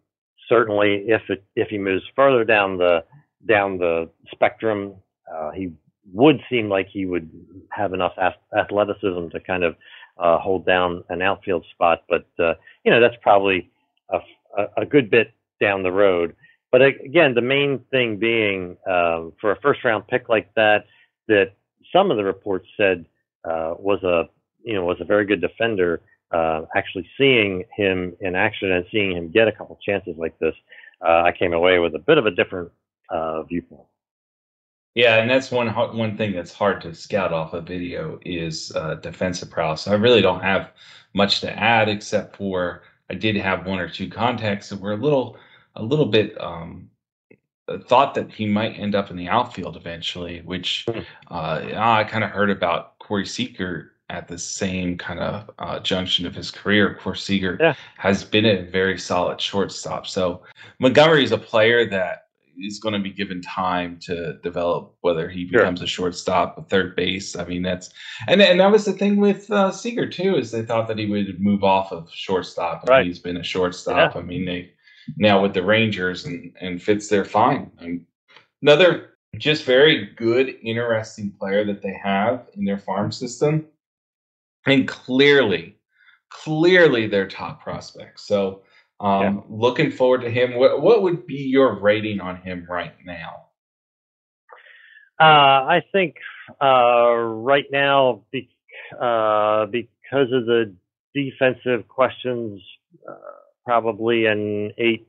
[0.50, 3.04] certainly, if it, if he moves further down the
[3.48, 4.96] down the spectrum,
[5.32, 5.72] uh, he
[6.14, 7.30] would seem like he would
[7.72, 8.14] have enough
[8.58, 9.76] athleticism to kind of
[10.18, 12.04] uh, hold down an outfield spot.
[12.10, 12.54] But uh,
[12.84, 13.70] you know that's probably
[14.10, 14.20] a,
[14.78, 16.36] a, good bit down the road.
[16.72, 20.86] But again, the main thing being um, for a first round pick like that,
[21.28, 21.54] that
[21.94, 23.06] some of the reports said
[23.44, 24.30] uh, was a
[24.64, 26.02] you know was a very good defender.
[26.32, 30.56] Uh, actually seeing him in action and seeing him get a couple chances like this,
[31.08, 32.72] uh, I came away with a bit of a different
[33.48, 33.88] viewpoint.
[34.96, 38.96] Yeah, and that's one one thing that's hard to scout off a video is uh,
[38.96, 39.88] defensive prowess.
[39.88, 40.72] I really don't have
[41.14, 44.98] much to add except for I did have one or two contacts that were a
[44.98, 45.38] little
[45.76, 46.90] a little bit um,
[47.88, 51.00] thought that he might end up in the outfield eventually, which hmm.
[51.30, 56.28] uh, I kind of heard about Corey Seager at the same kind of uh, junction
[56.28, 56.98] of his career.
[57.02, 57.74] Corey Seager yeah.
[57.98, 60.06] has been a very solid shortstop.
[60.06, 60.44] So
[60.80, 65.46] Montgomery is a player that is going to be given time to develop whether he
[65.46, 65.86] becomes sure.
[65.86, 67.36] a shortstop, a third base.
[67.36, 67.90] I mean, that's
[68.28, 71.06] and and that was the thing with uh, Seager too, is they thought that he
[71.06, 73.06] would move off of shortstop, and right.
[73.06, 74.16] he's been a shortstop.
[74.16, 74.22] Yeah.
[74.22, 74.72] I mean, they
[75.18, 77.72] now with the Rangers and and fits there fine.
[77.80, 78.06] And
[78.62, 83.66] another just very good, interesting player that they have in their farm system,
[84.66, 85.78] and clearly,
[86.30, 88.20] clearly their top prospect.
[88.20, 88.64] So
[89.00, 89.42] um, yeah.
[89.50, 90.56] Looking forward to him.
[90.56, 93.48] What, what would be your rating on him right now?
[95.20, 96.16] Uh, I think
[96.62, 98.50] uh, right now, be,
[98.94, 100.74] uh, because of the
[101.14, 102.62] defensive questions,
[103.08, 103.14] uh,
[103.66, 105.08] probably an eight,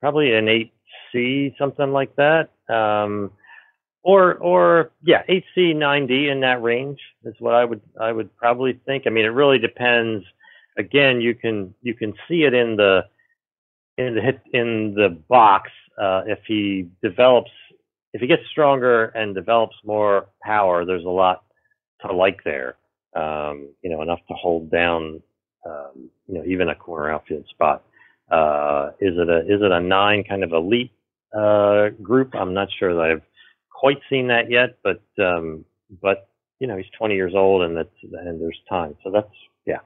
[0.00, 0.72] probably an eight
[1.12, 2.50] C, something like that.
[2.68, 3.32] Um,
[4.02, 8.12] or, or yeah, eight C, nine D in that range is what I would, I
[8.12, 9.04] would probably think.
[9.06, 10.24] I mean, it really depends.
[10.78, 13.02] Again, you can, you can see it in the,
[13.98, 17.50] in the hit in the box uh, if he develops
[18.12, 21.44] if he gets stronger and develops more power there's a lot
[22.00, 22.76] to like there
[23.14, 25.22] um, you know enough to hold down
[25.66, 27.84] um, you know even a corner outfield spot
[28.30, 30.92] uh, is it a is it a nine kind of elite
[31.36, 33.22] uh, group i'm not sure that i've
[33.70, 35.64] quite seen that yet but um,
[36.02, 36.28] but
[36.60, 39.28] you know he's 20 years old and that's and there's time so that's
[39.66, 39.78] yeah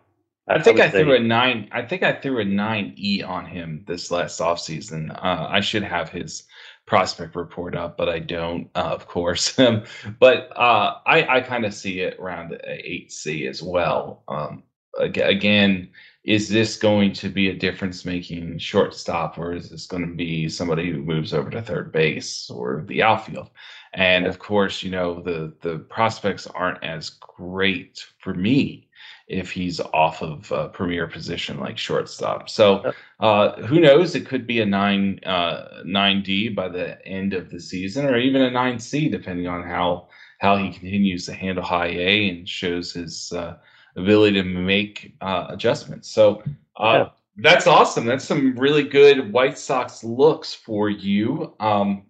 [0.48, 1.68] I think I, I threw a nine.
[1.70, 5.12] I think I threw a nine E on him this last offseason.
[5.12, 6.44] Uh, I should have his
[6.86, 9.56] prospect report up, but I don't, uh, of course.
[10.18, 14.24] but uh, I, I kind of see it around eight C as well.
[14.26, 14.64] Um,
[14.98, 15.90] again,
[16.24, 20.48] is this going to be a difference making shortstop, or is this going to be
[20.48, 23.50] somebody who moves over to third base or the outfield?
[23.94, 28.88] And of course, you know the the prospects aren't as great for me
[29.28, 32.50] if he's off of a premier position like shortstop.
[32.50, 34.14] So uh, who knows?
[34.14, 38.18] It could be a nine uh, nine D by the end of the season, or
[38.18, 42.48] even a nine C, depending on how how he continues to handle high A and
[42.48, 43.56] shows his uh,
[44.00, 46.10] ability to make uh, adjustments.
[46.10, 46.42] So.
[46.76, 47.08] Uh, yeah.
[47.42, 48.04] That's awesome.
[48.04, 51.54] That's some really good White Sox looks for you.
[51.58, 52.02] Um,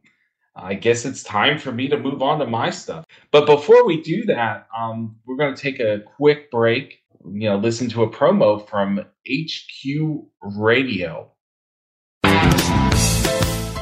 [0.57, 3.05] I guess it's time for me to move on to my stuff.
[3.31, 7.57] But before we do that, um, we're going to take a quick break you know,
[7.57, 11.31] listen to a promo from HQ Radio.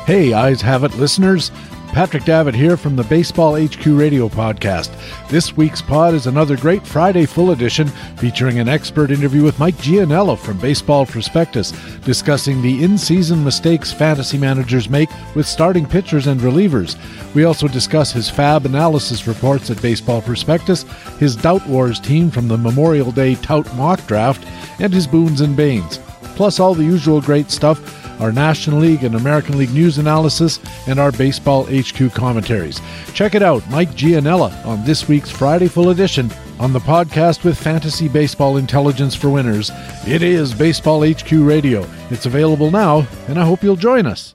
[0.07, 1.51] Hey, Eyes Have It listeners.
[1.99, 4.95] Patrick Davitt here from the Baseball HQ Radio Podcast.
[5.29, 9.75] This week's pod is another great Friday full edition featuring an expert interview with Mike
[9.79, 16.29] Gianella from Baseball Prospectus, discussing the in season mistakes fantasy managers make with starting pitchers
[16.29, 16.97] and relievers.
[17.35, 20.85] We also discuss his FAAB analysis reports at Baseball Prospectus,
[21.19, 24.47] his Tout Wars team from the Memorial Day Tout Mock Draft,
[24.79, 25.99] and his boons and banes.
[26.37, 30.99] Plus, all the usual great stuff our National League and American League news analysis, and
[30.99, 32.81] our Baseball HQ commentaries.
[33.15, 37.59] Check it out, Mike Gianella, on this week's Friday Full Edition on the podcast with
[37.59, 39.71] Fantasy Baseball Intelligence for Winners.
[40.07, 41.89] It is Baseball HQ Radio.
[42.11, 44.35] It's available now, and I hope you'll join us.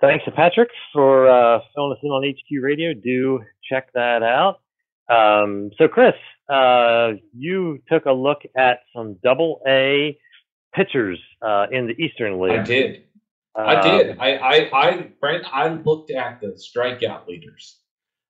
[0.00, 2.92] Thanks to Patrick for uh, filling us in on HQ Radio.
[2.92, 4.60] Do check that out.
[5.08, 6.14] Um, so, Chris,
[6.48, 10.18] uh, you took a look at some double A
[10.76, 12.60] pitchers uh, in the Eastern League.
[12.60, 13.04] I did.
[13.58, 14.18] Uh, I did.
[14.18, 17.78] I, I, I, Brent, I looked at the strikeout leaders.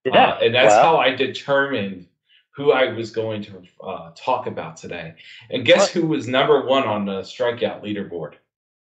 [0.04, 0.34] Yeah.
[0.34, 2.06] Uh, and that's well, how I determined
[2.54, 5.14] who I was going to uh, talk about today.
[5.50, 8.34] And guess who was number one on the strikeout leaderboard?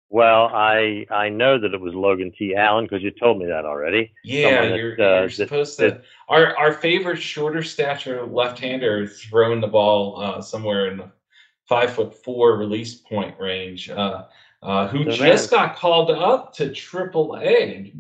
[0.10, 2.56] Well, I I know that it was Logan T.
[2.56, 4.12] Allen because you told me that already.
[4.24, 5.96] Yeah, that, you're, uh, you're supposed that, to.
[5.96, 11.12] That, our our favorite shorter stature left-hander throwing the ball uh, somewhere in the
[11.68, 14.26] five foot four release point range, uh,
[14.64, 17.94] uh, who just got called up to Triple A.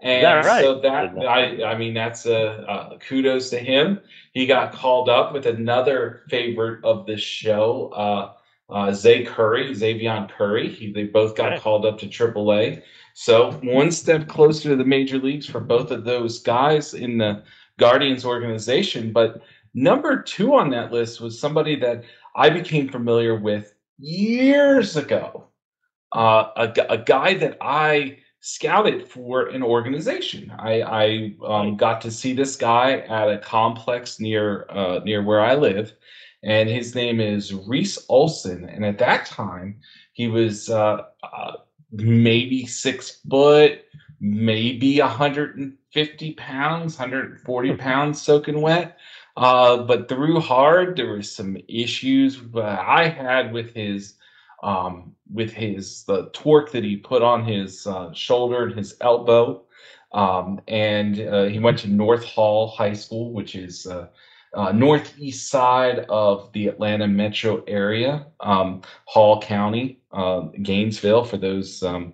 [0.00, 0.62] And that right?
[0.62, 4.00] so that I, I mean that's a, a, kudos to him.
[4.32, 10.30] He got called up with another favorite of this show, uh, uh, Zay Curry, Xzavion
[10.30, 10.68] Curry.
[10.68, 11.60] He, they both got right.
[11.60, 12.82] called up to AAA.
[13.14, 17.42] So one step closer to the major leagues for both of those guys in the
[17.76, 19.12] Guardians organization.
[19.12, 19.42] But
[19.74, 25.44] number two on that list was somebody that I became familiar with years ago.
[26.12, 30.52] Uh, a, a guy that I scouted for an organization.
[30.58, 35.40] I, I um, got to see this guy at a complex near uh, near where
[35.40, 35.92] I live,
[36.42, 38.64] and his name is Reese Olson.
[38.68, 39.80] And at that time,
[40.12, 41.52] he was uh, uh,
[41.90, 43.84] maybe six foot,
[44.20, 48.98] maybe 150 pounds, 140 pounds soaking wet.
[49.38, 54.14] Uh, but through hard, there was some issues I had with his
[54.64, 59.62] um, with his the torque that he put on his uh, shoulder and his elbow.
[60.10, 64.08] Um, and uh, he went to North Hall High School, which is uh,
[64.54, 71.22] uh, northeast side of the Atlanta metro area, um, Hall County, uh, Gainesville.
[71.24, 72.12] For those um,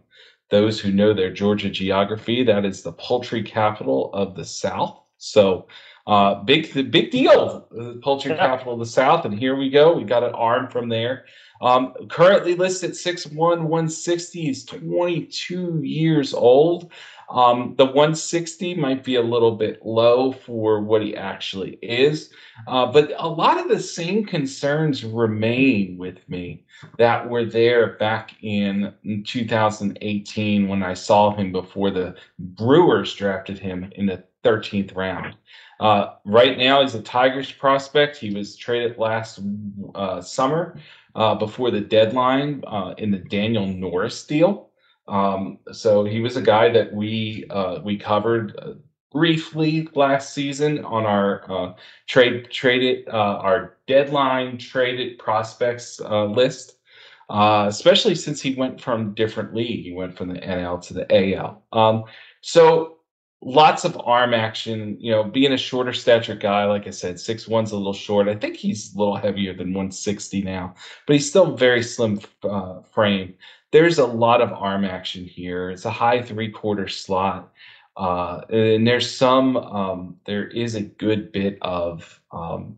[0.50, 5.00] those who know their Georgia geography, that is the poultry capital of the South.
[5.16, 5.68] So,
[6.06, 9.24] uh, big big deal, the poultry capital of the South.
[9.24, 9.96] And here we go.
[9.96, 11.24] We got an arm from there.
[11.62, 14.40] Um, currently listed 6'1", 160.
[14.42, 16.90] He's 22 years old.
[17.30, 22.30] Um, the 160 might be a little bit low for what he actually is,
[22.66, 26.66] uh, but a lot of the same concerns remain with me
[26.98, 28.92] that were there back in
[29.24, 35.34] 2018 when I saw him before the Brewers drafted him in the 13th round.
[35.84, 38.16] Uh, right now, he's a Tigers prospect.
[38.16, 39.40] He was traded last
[39.94, 40.80] uh, summer
[41.14, 44.70] uh, before the deadline uh, in the Daniel Norris deal.
[45.08, 48.72] Um, so he was a guy that we uh, we covered uh,
[49.12, 56.78] briefly last season on our trade traded our deadline traded prospects list.
[57.28, 61.62] Especially since he went from different league, he went from the NL to the AL.
[61.74, 62.04] Um,
[62.40, 62.93] so
[63.44, 64.96] lots of arm action.
[64.98, 68.28] You know, being a shorter stature guy, like I said, six one's a little short.
[68.28, 70.74] I think he's a little heavier than 160 now,
[71.06, 73.34] but he's still very slim uh, frame
[73.74, 75.68] there's a lot of arm action here.
[75.68, 77.52] It's a high three quarter slot.
[77.96, 82.76] Uh, and there's some, um, there is a good bit of um,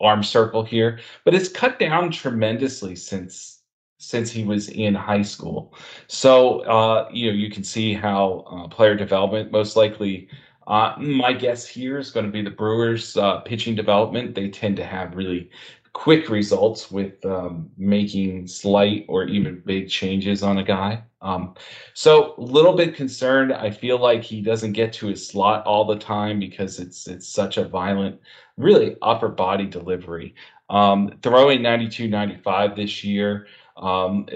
[0.00, 3.59] arm circle here, but it's cut down tremendously since
[4.00, 5.74] since he was in high school.
[6.08, 10.28] So uh, you know you can see how uh, player development most likely.
[10.66, 14.34] Uh, my guess here is going to be the Brewers' uh, pitching development.
[14.34, 15.50] They tend to have really
[15.92, 21.02] quick results with um, making slight or even big changes on a guy.
[21.20, 21.54] Um,
[21.94, 23.52] so a little bit concerned.
[23.52, 27.28] I feel like he doesn't get to his slot all the time because it's it's
[27.28, 28.20] such a violent,
[28.56, 30.34] really upper body delivery.
[30.70, 33.48] Um, throwing 92, 95 this year,
[33.80, 34.26] um,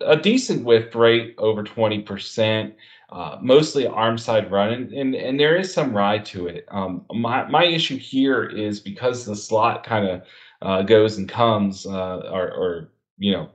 [0.00, 2.74] a decent whiff rate over 20%.
[3.10, 6.64] Uh, mostly arm side run, and, and, there is some ride to it.
[6.72, 10.22] Um, my my issue here is because the slot kind of
[10.62, 13.50] uh, goes and comes, uh, or, or, you know,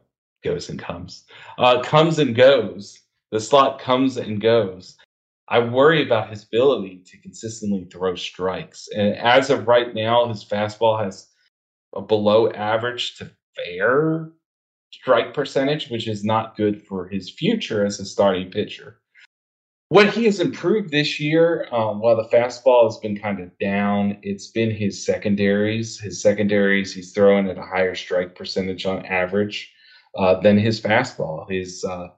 [0.46, 1.26] goes and comes,
[1.58, 3.00] uh, comes and goes.
[3.32, 4.96] The slot comes and goes.
[5.50, 8.88] I worry about his ability to consistently throw strikes.
[8.96, 11.28] And as of right now, his fastball has
[11.94, 14.32] a below average to fair
[14.92, 19.00] strike percentage, which is not good for his future as a starting pitcher
[19.90, 24.20] what he has improved this year, um, while the fastball has been kind of down,
[24.22, 26.00] it's been his secondaries.
[26.00, 29.74] His secondaries, he's throwing at a higher strike percentage on average
[30.16, 31.50] uh, than his fastball.
[31.50, 32.10] His uh,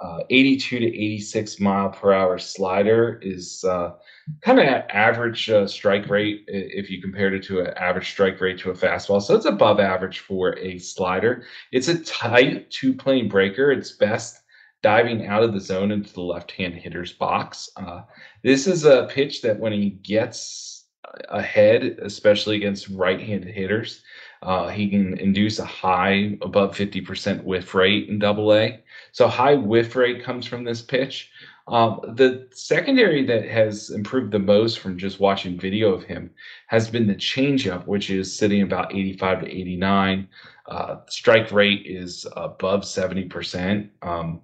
[0.00, 3.94] uh, 82 to 86 mile per hour slider is uh,
[4.42, 8.58] kind of average uh, strike rate if you compared it to an average strike rate
[8.60, 9.20] to a fastball.
[9.20, 11.44] So it's above average for a slider.
[11.72, 13.72] It's a tight two plane breaker.
[13.72, 14.42] It's best
[14.82, 17.68] diving out of the zone into the left hand hitter's box.
[17.76, 18.02] Uh,
[18.44, 20.86] this is a pitch that when he gets
[21.28, 24.02] ahead, especially against right handed hitters,
[24.42, 28.80] uh, he can induce a high above 50% whiff rate in double A.
[29.12, 31.30] So high whiff rate comes from this pitch.
[31.66, 36.30] Um, the secondary that has improved the most from just watching video of him
[36.68, 40.28] has been the changeup, which is sitting about 85 to 89.
[40.66, 43.90] Uh, strike rate is above 70%.
[44.00, 44.40] Um,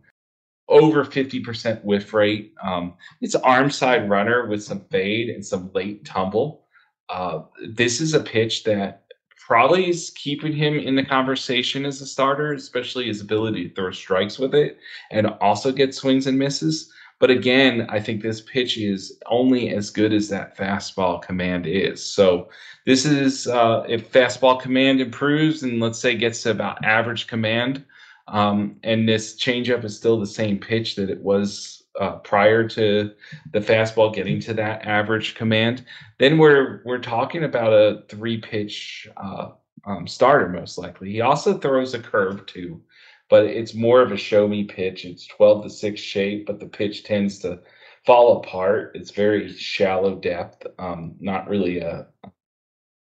[0.68, 2.54] over 50% whiff rate.
[2.62, 6.66] Um, it's arm side runner with some fade and some late tumble.
[7.08, 9.03] Uh, this is a pitch that
[9.46, 13.90] probably is keeping him in the conversation as a starter, especially his ability to throw
[13.90, 14.78] strikes with it
[15.10, 16.90] and also get swings and misses.
[17.20, 22.04] But again, I think this pitch is only as good as that fastball command is.
[22.04, 22.48] So
[22.86, 27.84] this is uh, if fastball command improves and let's say gets to about average command,
[28.28, 33.12] um, and this changeup is still the same pitch that it was uh, prior to
[33.52, 35.84] the fastball getting to that average command.
[36.18, 39.50] Then we're we're talking about a three pitch uh,
[39.86, 41.10] um, starter most likely.
[41.10, 42.82] He also throws a curve too,
[43.28, 45.04] but it's more of a show me pitch.
[45.04, 47.60] It's 12 to 6 shape, but the pitch tends to
[48.04, 48.92] fall apart.
[48.94, 50.66] It's very shallow depth.
[50.78, 52.06] Um, not really a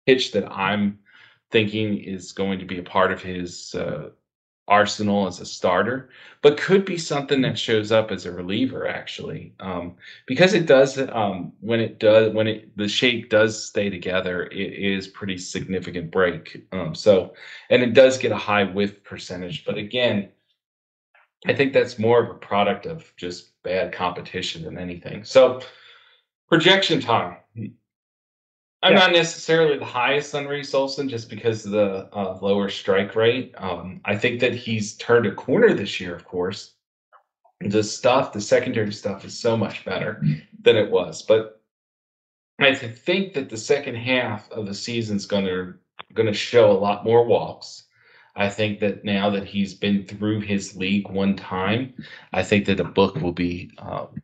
[0.05, 0.99] pitch that I'm
[1.51, 4.09] thinking is going to be a part of his uh,
[4.69, 6.09] arsenal as a starter,
[6.41, 9.95] but could be something that shows up as a reliever actually, um,
[10.27, 14.73] because it does um, when it does when it the shape does stay together, it
[14.73, 16.65] is pretty significant break.
[16.71, 17.33] Um, so,
[17.69, 20.29] and it does get a high whiff percentage, but again,
[21.47, 25.23] I think that's more of a product of just bad competition than anything.
[25.23, 25.61] So
[26.49, 27.37] projection time.
[28.81, 28.99] I'm yeah.
[28.99, 33.53] not necessarily the highest on Reese Olson just because of the uh, lower strike rate.
[33.57, 36.75] Um, I think that he's turned a corner this year, of course.
[37.59, 40.23] The stuff, the secondary stuff is so much better
[40.61, 41.21] than it was.
[41.21, 41.61] But
[42.57, 45.73] I think that the second half of the season is going to
[46.13, 47.83] going to show a lot more walks.
[48.35, 51.93] I think that now that he's been through his league one time,
[52.31, 54.21] I think that a book will be um,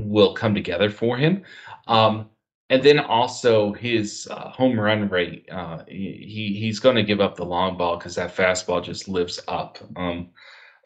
[0.00, 1.42] will come together for him.
[1.88, 2.30] Um,
[2.70, 5.46] and then also his uh, home run rate.
[5.50, 9.40] Uh, he he's going to give up the long ball because that fastball just lives
[9.48, 9.78] up.
[9.96, 10.30] Um,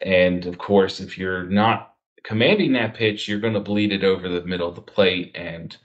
[0.01, 4.27] and of course, if you're not commanding that pitch, you're going to bleed it over
[4.27, 5.77] the middle of the plate, and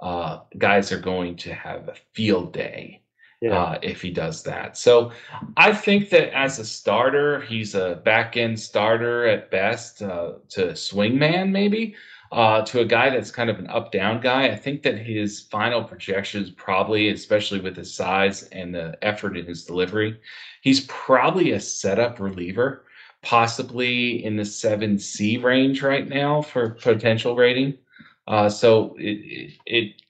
[0.00, 3.02] uh, guys are going to have a field day
[3.40, 3.58] yeah.
[3.58, 4.76] uh, if he does that.
[4.76, 5.12] So
[5.56, 10.68] I think that as a starter, he's a back end starter at best uh, to
[10.68, 11.96] swingman maybe.
[12.32, 15.40] Uh, to a guy that's kind of an up down guy, I think that his
[15.40, 20.18] final projections probably, especially with his size and the effort in his delivery,
[20.60, 22.84] he's probably a setup reliever,
[23.22, 27.78] possibly in the 7C range right now for potential rating.
[28.26, 30.02] Uh, so it, it, it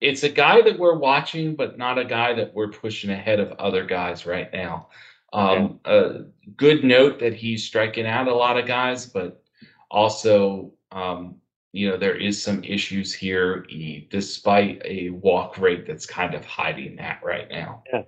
[0.00, 3.52] it's a guy that we're watching, but not a guy that we're pushing ahead of
[3.52, 4.88] other guys right now.
[5.32, 6.06] Um, okay.
[6.06, 9.42] A good note that he's striking out a lot of guys, but
[9.90, 11.36] also, um,
[11.72, 13.66] you know, there is some issues here,
[14.10, 17.82] despite a walk rate that's kind of hiding that right now.
[17.92, 18.02] Yeah.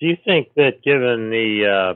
[0.00, 1.94] Do you think that given the uh,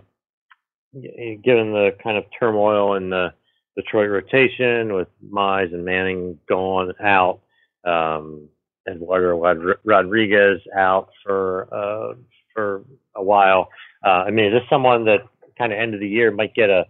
[0.94, 3.34] given the kind of turmoil in the
[3.76, 7.40] Detroit rotation with Mize and Manning gone out,
[7.84, 8.48] um,
[8.88, 12.14] Eduardo Rodriguez out for uh,
[12.54, 12.84] for
[13.16, 13.68] a while.
[14.04, 15.20] Uh, I mean, is this someone that
[15.58, 16.86] kind of end of the year might get a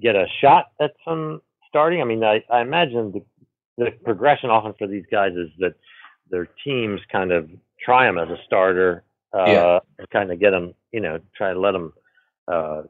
[0.00, 1.40] get a shot at some
[1.72, 2.02] starting?
[2.02, 3.22] I mean, I, I imagine the,
[3.82, 5.74] the progression often for these guys is that
[6.30, 7.48] their teams kind of
[7.82, 9.04] try them as a starter
[9.34, 9.78] uh, yeah.
[9.98, 11.94] and kind of get them, you know, try to let them
[12.46, 12.82] uh,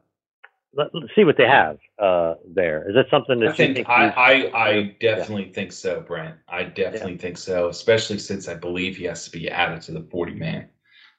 [0.74, 2.88] let, us see what they have uh, there.
[2.88, 5.52] Is that something that I think, think I, I, I definitely yeah.
[5.52, 6.36] think so, Brent.
[6.48, 7.18] I definitely yeah.
[7.18, 10.68] think so, especially since I believe he has to be added to the 40 man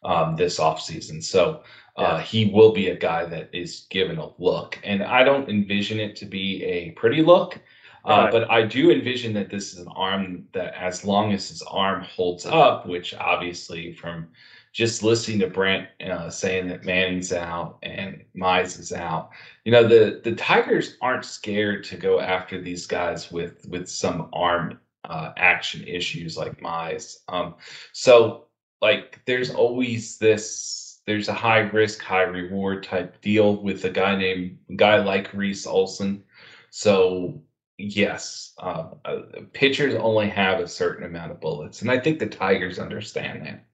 [0.04, 1.24] um, this offseason.
[1.24, 1.64] So
[1.96, 4.80] uh, he will be a guy that is given a look.
[4.84, 7.60] And I don't envision it to be a pretty look.
[8.06, 8.32] Uh, right.
[8.32, 12.04] But I do envision that this is an arm that, as long as his arm
[12.04, 14.28] holds up, which obviously from
[14.74, 19.30] just listening to Brent uh, saying that Manning's out and Mize is out,
[19.64, 24.30] you know the the Tigers aren't scared to go after these guys with with some
[24.34, 27.20] arm uh, action issues like Mize.
[27.30, 27.56] Um,
[27.94, 28.48] so
[28.82, 34.16] like there's always this there's a high risk high reward type deal with a guy
[34.16, 36.24] named guy like Reese Olson.
[36.70, 37.42] So
[37.78, 39.22] yes, uh, uh,
[39.54, 43.66] pitchers only have a certain amount of bullets, and I think the Tigers understand that.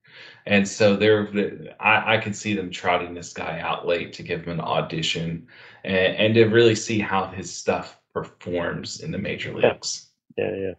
[0.45, 1.29] And so they're,
[1.79, 5.47] I, I could see them trotting this guy out late to give him an audition
[5.83, 10.09] and, and to really see how his stuff performs in the major leagues.
[10.37, 10.57] Yeah, yeah.
[10.57, 10.73] yeah.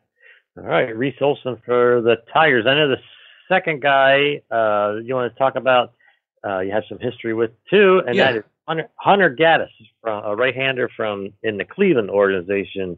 [0.62, 2.66] All right, Reese Olson for the Tigers.
[2.66, 2.96] I know the
[3.48, 5.92] second guy uh, you want to talk about.
[6.46, 8.32] Uh, you have some history with too, and yeah.
[8.32, 9.68] that is Hunter, Hunter Gaddis,
[10.00, 12.96] from, a right-hander from in the Cleveland organization.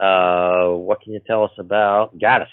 [0.00, 2.48] Uh, what can you tell us about Gaddis?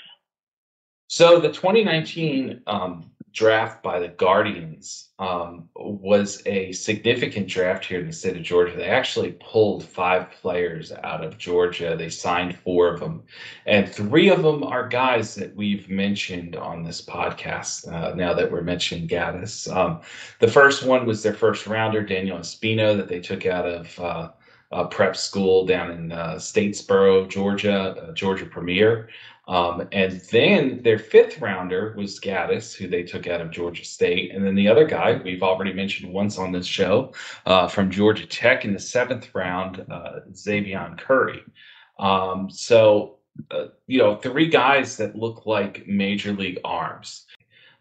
[1.07, 8.07] So the 2019 um, draft by the Guardians um, was a significant draft here in
[8.07, 8.75] the state of Georgia.
[8.75, 11.95] They actually pulled five players out of Georgia.
[11.95, 13.21] They signed four of them,
[13.67, 17.87] and three of them are guys that we've mentioned on this podcast.
[17.87, 20.01] Uh, now that we're mentioning Gaddis, um,
[20.39, 23.99] the first one was their first rounder, Daniel Espino, that they took out of.
[23.99, 24.29] Uh,
[24.71, 29.09] uh, prep school down in uh, Statesboro, Georgia, uh, Georgia Premier.
[29.47, 34.33] Um, and then their fifth rounder was Gaddis, who they took out of Georgia State.
[34.33, 37.13] And then the other guy we've already mentioned once on this show
[37.45, 41.43] uh, from Georgia Tech in the seventh round, uh, Xzavion Curry.
[41.97, 43.19] Um, so,
[43.51, 47.26] uh, you know, three guys that look like major league arms.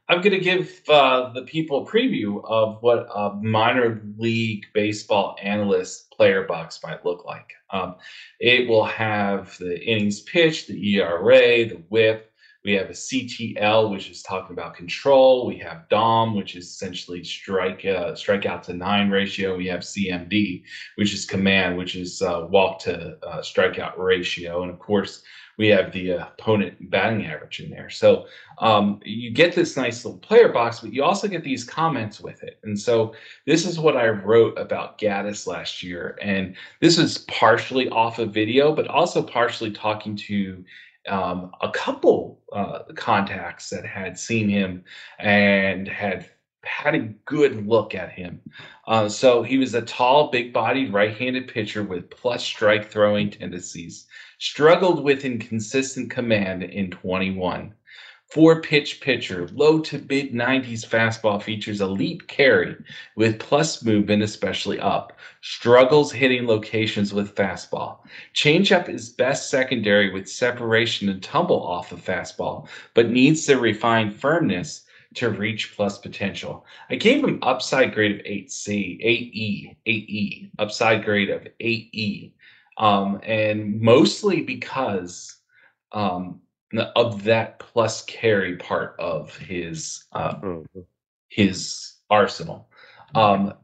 [0.09, 5.37] I'm going to give uh, the people a preview of what a minor league baseball
[5.43, 7.53] analyst player box might look like.
[7.71, 7.97] Um,
[8.39, 12.31] it will have the innings pitched, the ERA, the WHIP.
[12.65, 15.47] We have a CTL, which is talking about control.
[15.47, 19.57] We have DOM, which is essentially strike uh, strikeout to nine ratio.
[19.57, 20.65] We have CMD,
[20.97, 24.63] which is command, which is uh, walk to uh, strikeout ratio.
[24.63, 25.23] And of course,
[25.57, 27.89] we have the opponent batting average in there.
[27.89, 28.27] So
[28.59, 32.43] um, you get this nice little player box, but you also get these comments with
[32.43, 32.59] it.
[32.63, 33.15] And so
[33.47, 38.35] this is what I wrote about Gaddis last year, and this is partially off of
[38.35, 40.65] video, but also partially talking to
[41.09, 44.85] um, a couple uh, contacts that had seen him
[45.19, 46.29] and had
[46.67, 48.41] had a good look at him.
[48.87, 53.31] Uh, so he was a tall, big bodied right handed pitcher with plus strike throwing
[53.31, 54.07] tendencies.
[54.39, 57.73] Struggled with inconsistent command in 21.
[58.29, 62.77] Four pitch pitcher, low to mid 90s fastball features elite carry
[63.15, 65.17] with plus movement, especially up.
[65.43, 67.99] Struggles hitting locations with fastball.
[68.35, 74.11] Changeup is best secondary with separation and tumble off of fastball, but needs to refine
[74.11, 76.67] firmness to reach plus potential.
[76.91, 82.33] I gave him upside grade of 8C, 8E, 8E, upside grade of 8E.
[82.79, 85.37] Um, and mostly because
[85.93, 86.41] um,
[86.95, 90.81] of that plus carry part of his uh, mm-hmm.
[91.29, 92.69] his arsenal.
[93.15, 93.55] Um,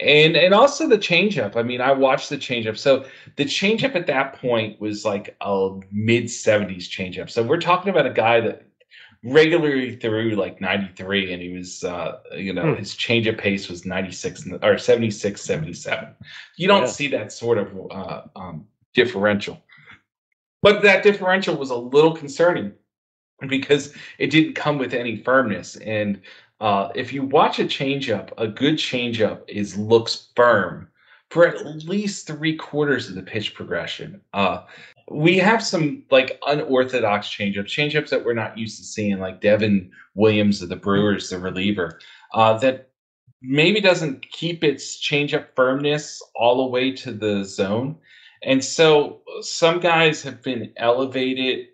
[0.00, 1.56] and and also the changeup.
[1.56, 2.76] I mean, I watched the changeup.
[2.78, 3.04] So
[3.36, 7.30] the changeup at that point was like a mid 70s changeup.
[7.30, 8.66] So we're talking about a guy that
[9.24, 12.78] regularly threw like 93 and he was uh you know hmm.
[12.78, 16.08] his change of pace was 96 or 76 77
[16.56, 16.86] you don't yeah.
[16.86, 19.62] see that sort of uh um differential
[20.60, 22.72] but that differential was a little concerning
[23.48, 26.20] because it didn't come with any firmness and
[26.60, 30.88] uh if you watch a changeup a good changeup is looks firm
[31.32, 34.62] for at least three quarters of the pitch progression uh
[35.12, 39.90] we have some like unorthodox changeups, changeups that we're not used to seeing, like Devin
[40.14, 42.00] Williams of the Brewers, the reliever,
[42.34, 42.90] uh, that
[43.40, 47.96] maybe doesn't keep its changeup firmness all the way to the zone.
[48.42, 51.66] And so some guys have been elevated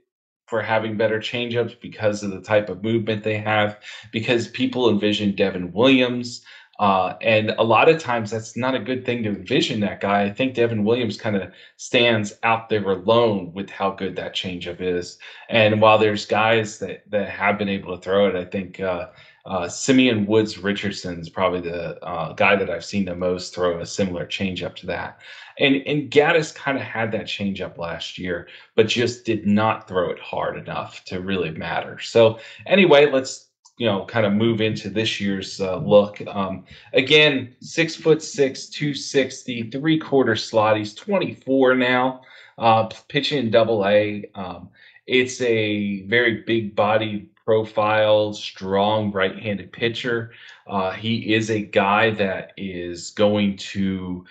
[0.47, 3.79] for having better changeups because of the type of movement they have,
[4.13, 6.43] because people envision Devin Williams
[6.79, 10.23] uh, and a lot of times that's not a good thing to envision that guy.
[10.23, 14.81] I think Devin Williams kind of stands out there alone with how good that changeup
[14.81, 15.19] is.
[15.49, 19.09] And while there's guys that, that have been able to throw it, I think uh,
[19.45, 23.81] uh, Simeon Woods Richardson is probably the uh, guy that I've seen the most throw
[23.81, 25.21] a similar changeup to that.
[25.59, 30.11] And and Gaddis kind of had that changeup last year, but just did not throw
[30.11, 31.99] it hard enough to really matter.
[31.99, 33.48] So anyway, let's
[33.79, 36.21] you know kind of move into this year's uh, look.
[36.27, 40.77] Um, again, six foot six, two sixty, three quarter slot.
[40.77, 42.23] He's twenty four now,
[42.59, 44.29] uh, pitching in Double A.
[44.35, 44.69] Um,
[45.07, 50.33] it's a very big body profile, strong right handed pitcher.
[50.67, 54.27] Uh, he is a guy that is going to.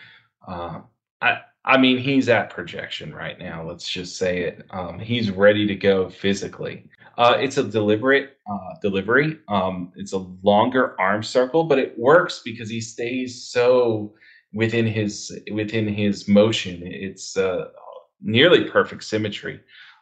[0.48, 0.82] Uh,
[1.22, 3.64] I, I mean, he's at projection right now.
[3.64, 4.66] Let's just say it.
[4.70, 6.90] Um, he's ready to go physically.
[7.18, 9.40] Uh, it's a deliberate uh, delivery.
[9.48, 14.14] Um, it's a longer arm circle, but it works because he stays so
[14.54, 16.82] within his within his motion.
[16.84, 17.70] It's uh,
[18.22, 19.60] nearly perfect symmetry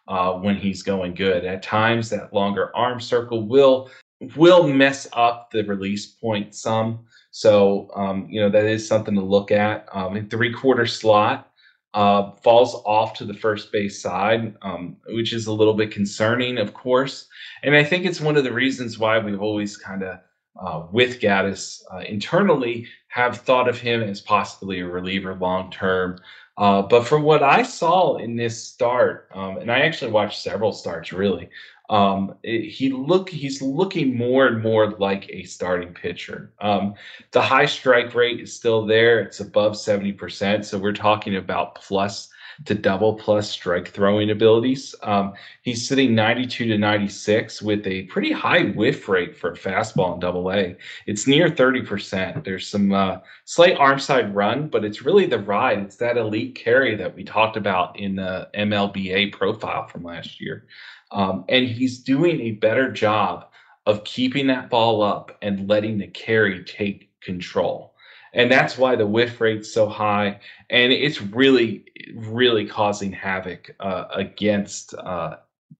[0.09, 1.45] uh, when he's going good.
[1.45, 3.89] At times, that longer arm circle will
[4.35, 7.05] will mess up the release point some.
[7.31, 9.87] So um, you know that is something to look at.
[9.93, 11.49] Um, three quarter slot
[11.95, 16.57] uh, falls off to the first base side, um, which is a little bit concerning,
[16.57, 17.27] of course.
[17.63, 20.19] And I think it's one of the reasons why we've always kind of,
[20.61, 26.19] uh, with Gaddis uh, internally, have thought of him as possibly a reliever long term.
[26.57, 30.73] Uh, but from what I saw in this start, um, and I actually watched several
[30.73, 31.49] starts really,
[31.89, 36.51] um, it, he look he's looking more and more like a starting pitcher.
[36.59, 36.95] Um,
[37.31, 40.65] the high strike rate is still there; it's above seventy percent.
[40.65, 42.29] So we're talking about plus
[42.63, 44.95] to double plus strike throwing abilities.
[45.03, 50.13] Um, he's sitting 92 to 96 with a pretty high whiff rate for a fastball
[50.13, 50.75] in double A.
[51.05, 52.43] It's near 30%.
[52.43, 55.79] There's some uh, slight arm side run, but it's really the ride.
[55.79, 60.65] It's that elite carry that we talked about in the MLBA profile from last year.
[61.11, 63.45] Um, and he's doing a better job
[63.85, 67.93] of keeping that ball up and letting the carry take control.
[68.33, 70.39] And that's why the whiff rate's so high.
[70.69, 75.37] And it's really, really causing havoc uh, against uh,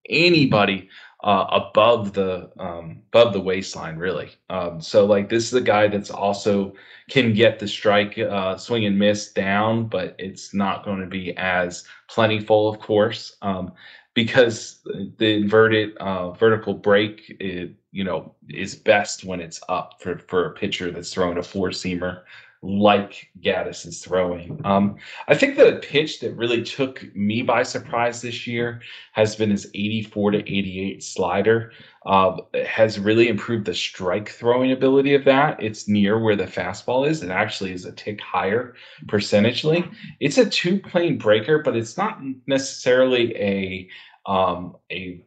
[0.10, 0.90] anybody
[1.24, 4.30] uh, above the um, above the waistline, really.
[4.50, 6.74] Um, so like this is a guy that's also
[7.10, 11.36] can get the strike uh, swing and miss down, but it's not going to be
[11.36, 13.38] as plentiful, of course.
[13.42, 13.74] Um,
[14.16, 14.80] because
[15.18, 20.48] the inverted uh, vertical break, it, you know, is best when it's up for, for
[20.48, 22.22] a pitcher that's throwing a four seamer
[22.66, 24.60] like Gaddis is throwing.
[24.66, 24.96] Um,
[25.28, 29.70] I think the pitch that really took me by surprise this year has been his
[29.74, 31.72] 84 to 88 slider.
[32.06, 32.38] Uh,
[32.68, 35.62] has really improved the strike throwing ability of that.
[35.62, 37.24] It's near where the fastball is.
[37.24, 38.76] It actually is a tick higher
[39.08, 39.92] percentagely.
[40.20, 43.90] It's a two plane breaker, but it's not necessarily a
[44.28, 45.25] um, a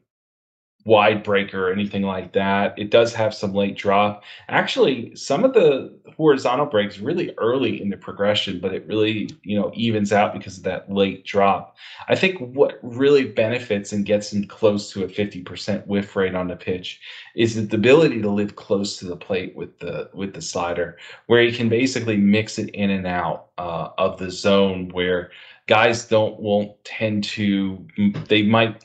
[0.84, 2.78] wide breaker or anything like that.
[2.78, 4.22] It does have some late drop.
[4.48, 9.58] Actually, some of the horizontal breaks really early in the progression, but it really, you
[9.58, 11.76] know, evens out because of that late drop.
[12.08, 16.48] I think what really benefits and gets him close to a 50% whiff rate on
[16.48, 17.00] the pitch
[17.34, 21.42] is the ability to live close to the plate with the with the slider, where
[21.42, 25.30] he can basically mix it in and out uh, of the zone where
[25.66, 27.86] guys don't won't tend to
[28.26, 28.82] they might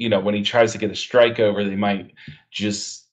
[0.00, 2.14] you know, when he tries to get a strike over, they might
[2.50, 3.08] just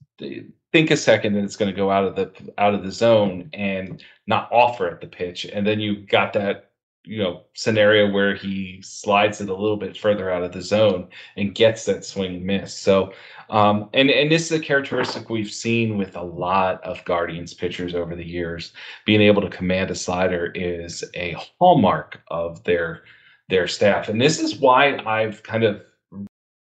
[0.72, 3.50] think a second that it's going to go out of the out of the zone
[3.54, 6.72] and not offer at the pitch, and then you got that
[7.04, 11.10] you know scenario where he slides it a little bit further out of the zone
[11.36, 12.74] and gets that swing miss.
[12.74, 13.12] So,
[13.50, 17.96] um, and and this is a characteristic we've seen with a lot of Guardians pitchers
[17.96, 18.72] over the years.
[19.06, 23.04] Being able to command a slider is a hallmark of their
[23.50, 25.82] their staff, and this is why I've kind of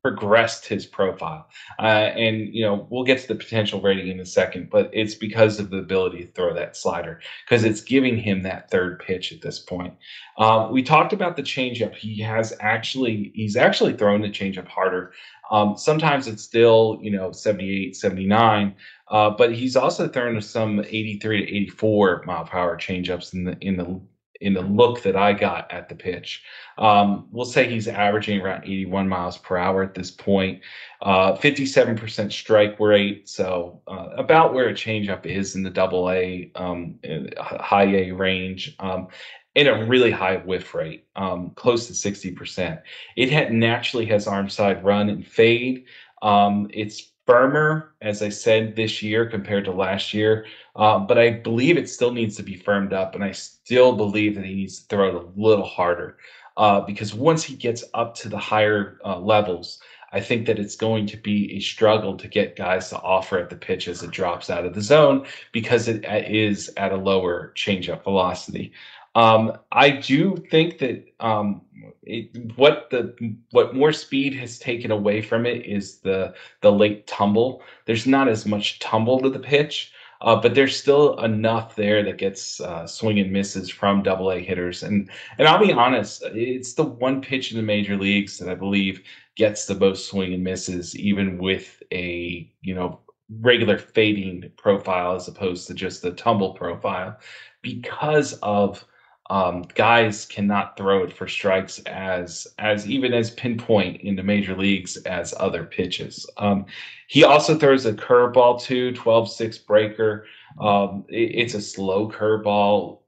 [0.03, 1.47] progressed his profile.
[1.79, 5.15] Uh, and, you know, we'll get to the potential rating in a second, but it's
[5.15, 9.33] because of the ability to throw that slider, because it's giving him that third pitch
[9.33, 9.95] at this point.
[10.39, 11.95] Uh, we talked about the changeup.
[11.95, 15.13] He has actually, he's actually thrown the changeup harder.
[15.51, 18.75] Um, sometimes it's still, you know, 78, 79,
[19.09, 23.59] uh, but he's also thrown some 83 to 84 mile per hour changeups in the
[23.61, 24.01] in the
[24.41, 26.43] in the look that I got at the pitch.
[26.79, 30.63] Um, we'll say he's averaging around 81 miles per hour at this point.
[31.03, 36.51] Uh, 57% strike rate, so uh, about where a changeup is in the double A,
[36.55, 36.99] um,
[37.39, 38.75] high A range.
[38.79, 39.09] Um,
[39.57, 42.81] and a really high whiff rate, um, close to 60%.
[43.17, 45.87] It had naturally has arm side run and fade.
[46.23, 50.47] Um, it's firmer, as I said, this year compared to last year.
[50.75, 54.35] Uh, but I believe it still needs to be firmed up, and I still believe
[54.35, 56.19] that he needs to throw it a little harder
[56.57, 59.81] uh, because once he gets up to the higher uh, levels,
[60.13, 63.49] I think that it's going to be a struggle to get guys to offer at
[63.49, 67.53] the pitch as it drops out of the zone because it uh, at a lower
[67.55, 68.73] changeup velocity.
[69.15, 71.63] Um, I do think that um,
[72.03, 73.15] it, what the
[73.51, 77.63] what more speed has taken away from it is the the late tumble.
[77.87, 79.93] There's not as much tumble to the pitch,
[80.23, 84.41] uh, but there's still enough there that gets uh, swing and misses from Double A
[84.41, 84.83] hitters.
[84.83, 88.55] And and I'll be honest, it's the one pitch in the major leagues that I
[88.55, 89.03] believe
[89.37, 93.01] gets the most swing and misses, even with a you know
[93.41, 97.19] regular fading profile as opposed to just the tumble profile,
[97.63, 98.85] because of
[99.31, 104.57] um, guys cannot throw it for strikes as as even as pinpoint in the major
[104.57, 106.29] leagues as other pitches.
[106.37, 106.67] Um,
[107.07, 110.27] he also throws a curveball too, 12-6 breaker.
[110.61, 112.99] Um, it, it's a slow curveball.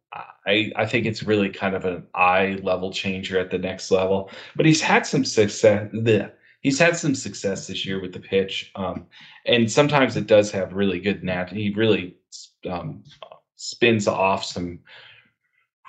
[0.47, 4.31] I, I think it's really kind of an eye level changer at the next level.
[4.55, 5.89] But he's had some success.
[5.93, 6.31] Bleh.
[6.61, 9.07] He's had some success this year with the pitch, um,
[9.47, 11.51] and sometimes it does have really good nat.
[11.51, 12.15] He really
[12.71, 13.03] um,
[13.57, 14.79] spins off some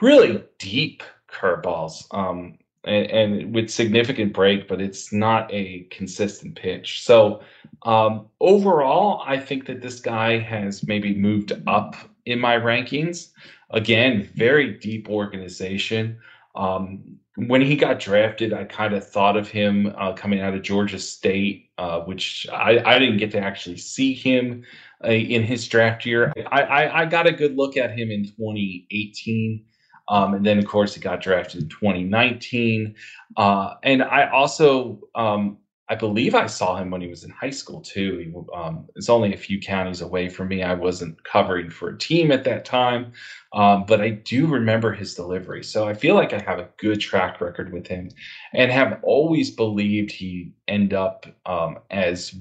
[0.01, 7.03] really deep curveballs um, and, and, with significant break, but it's not a consistent pitch.
[7.03, 7.41] So
[7.83, 13.29] um, overall, I think that this guy has maybe moved up in my rankings.
[13.71, 16.19] Again, very deep organization.
[16.55, 20.61] Um, when he got drafted, I kind of thought of him uh, coming out of
[20.61, 24.63] Georgia State, uh, which I, I, didn't get to actually see him
[25.03, 26.31] uh, in his draft year.
[26.51, 29.65] I, I, I, got a good look at him in 2018.
[30.09, 32.95] Um, and then, of course, he got drafted in 2019.
[33.37, 35.57] Uh, and I also, um,
[35.89, 38.17] I believe I saw him when he was in high school too.
[38.17, 40.63] He, um, it's only a few counties away from me.
[40.63, 43.11] I wasn't covering for a team at that time,
[43.53, 45.63] um, but I do remember his delivery.
[45.63, 48.09] So I feel like I have a good track record with him,
[48.53, 52.33] and have always believed he end up um, as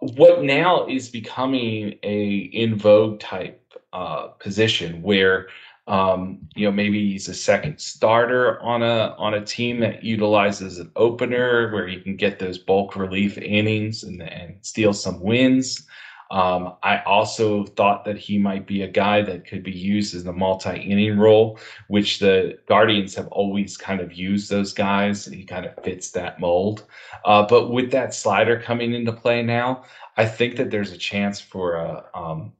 [0.00, 3.60] what now is becoming a in vogue type
[3.92, 5.48] uh, position where
[5.86, 10.78] um, you know, maybe he's a second starter on a on a team that utilizes
[10.78, 15.86] an opener where he can get those bulk relief innings and, and steal some wins.
[16.30, 20.24] Um, I also thought that he might be a guy that could be used as
[20.24, 25.26] a multi-inning role, which the Guardians have always kind of used those guys.
[25.26, 26.86] He kind of fits that mold.
[27.26, 29.84] Uh, but with that slider coming into play now,
[30.16, 32.52] I think that there's a chance for a, um,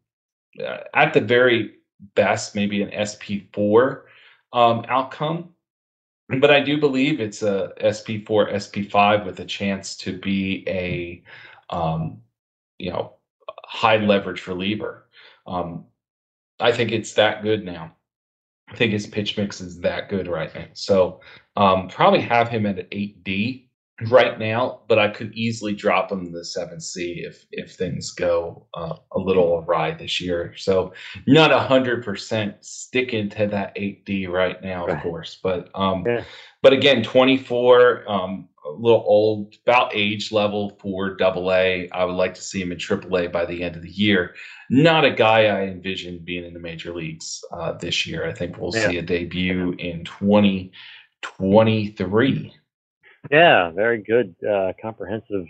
[0.63, 1.73] uh, at the very
[2.15, 4.03] best, maybe an SP4
[4.53, 5.51] um, outcome.
[6.29, 11.23] But I do believe it's a SP4, SP5 with a chance to be a,
[11.69, 12.19] um,
[12.79, 13.15] you know,
[13.65, 15.09] high leverage reliever.
[15.47, 15.85] Um,
[16.61, 17.95] I think it's that good now.
[18.69, 20.67] I think his pitch mix is that good right now.
[20.73, 21.21] So
[21.57, 23.67] um, probably have him at an 8D
[24.09, 28.97] right now, but I could easily drop him the 7C if if things go uh,
[29.13, 30.53] a little awry this year.
[30.57, 30.93] So
[31.27, 35.39] not a hundred percent sticking to that 8D right now, of course.
[35.43, 36.25] But um, yeah.
[36.61, 41.89] but again, 24, um, a little old, about age level for Double A.
[41.91, 44.35] I would like to see him in Triple A by the end of the year.
[44.71, 48.27] Not a guy I envision being in the major leagues uh, this year.
[48.27, 48.89] I think we'll yeah.
[48.89, 52.53] see a debut in 2023.
[53.31, 55.47] Yeah, very good, uh, comprehensive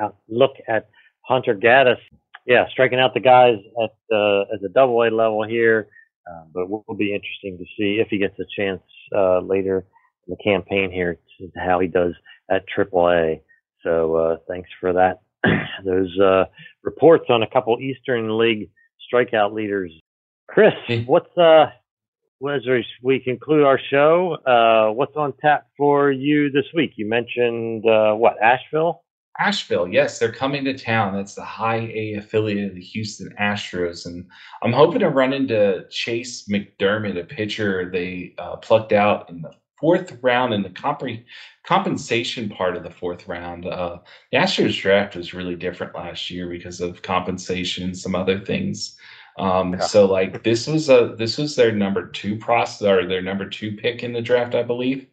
[0.00, 0.88] uh, look at
[1.22, 1.98] Hunter Gaddis.
[2.46, 5.88] Yeah, striking out the guys at uh, at the double A level here,
[6.30, 8.82] uh, but it will be interesting to see if he gets a chance
[9.14, 9.86] uh, later
[10.26, 12.12] in the campaign here to how he does
[12.50, 13.40] at triple A.
[13.82, 15.22] So uh, thanks for that.
[15.84, 16.44] Those uh,
[16.82, 18.70] reports on a couple Eastern League
[19.12, 19.92] strikeout leaders.
[20.46, 20.74] Chris,
[21.06, 21.66] what's uh
[22.50, 22.62] as
[23.02, 26.92] we conclude our show, uh, what's on tap for you this week?
[26.96, 29.02] You mentioned uh, what Asheville.
[29.40, 31.14] Asheville, yes, they're coming to town.
[31.14, 34.26] That's the high A affiliate of the Houston Astros, and
[34.62, 39.50] I'm hoping to run into Chayce McDermott, a pitcher they uh, plucked out in the
[39.80, 41.02] fourth round in the comp-
[41.66, 43.66] compensation part of the fourth round.
[43.66, 43.98] Uh,
[44.30, 48.96] the Astros draft was really different last year because of compensation and some other things.
[49.38, 49.80] Um, yeah.
[49.80, 53.76] So like this was a this was their number two process or their number two
[53.76, 55.06] pick in the draft, I believe,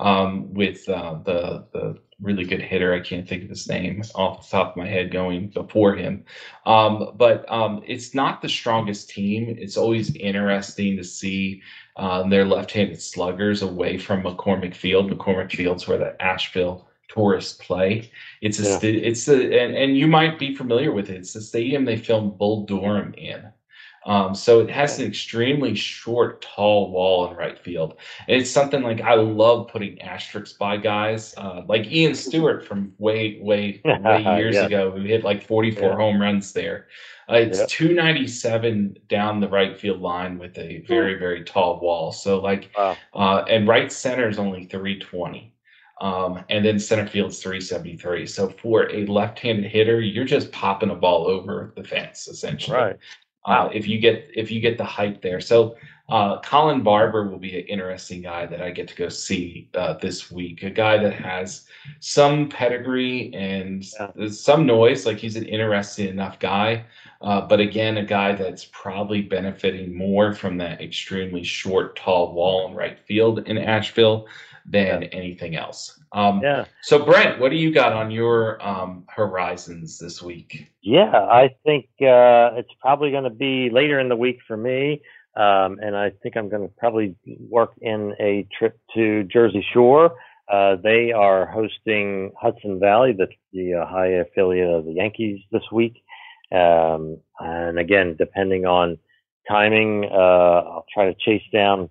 [0.00, 2.92] um, with uh, the the really good hitter.
[2.92, 6.24] I can't think of his name off the top of my head going before him.
[6.66, 9.56] Um, but um, it's not the strongest team.
[9.58, 11.62] It's always interesting to see
[11.96, 15.10] uh, their left-handed sluggers away from McCormick Field.
[15.10, 18.10] McCormick Field's where the Asheville tourists play.
[18.40, 18.78] It's a yeah.
[18.82, 21.16] it's a and, and you might be familiar with it.
[21.16, 23.50] It's the stadium they filmed Bull Durham in.
[24.08, 27.98] Um, so it has an extremely short, tall wall in right field.
[28.26, 32.94] And it's something like I love putting asterisks by guys uh, like Ian Stewart from
[32.96, 34.64] way, way, way years yeah.
[34.64, 35.94] ago who hit like 44 yeah.
[35.94, 36.88] home runs there.
[37.30, 37.68] Uh, it's yep.
[37.68, 42.10] 297 down the right field line with a very, very tall wall.
[42.10, 42.96] So like, wow.
[43.12, 45.54] uh, and right center is only 320.
[46.00, 48.24] Um, and then center field's 373.
[48.24, 52.76] So for a left-handed hitter, you're just popping a ball over the fence essentially.
[52.76, 52.96] Right.
[53.48, 55.40] Uh, if you get if you get the hype there.
[55.40, 55.74] So
[56.10, 59.94] uh, Colin Barber will be an interesting guy that I get to go see uh,
[59.94, 60.62] this week.
[60.62, 61.64] A guy that has
[62.00, 63.86] some pedigree and
[64.16, 64.28] yeah.
[64.28, 65.06] some noise.
[65.06, 66.84] Like he's an interesting enough guy,
[67.22, 72.68] uh, but again, a guy that's probably benefiting more from that extremely short, tall wall
[72.68, 74.26] in right field in Asheville
[74.70, 75.98] than anything else.
[76.12, 76.64] Um, yeah.
[76.82, 80.70] So, Brent, what do you got on your um, horizons this week?
[80.82, 85.02] Yeah, I think uh, it's probably going to be later in the week for me.
[85.36, 90.16] Um, and I think I'm going to probably work in a trip to Jersey Shore.
[90.50, 95.62] Uh, they are hosting Hudson Valley, the, the uh, high affiliate of the Yankees, this
[95.70, 96.02] week.
[96.50, 98.98] Um, and again, depending on
[99.46, 101.90] timing, uh, I'll try to chase down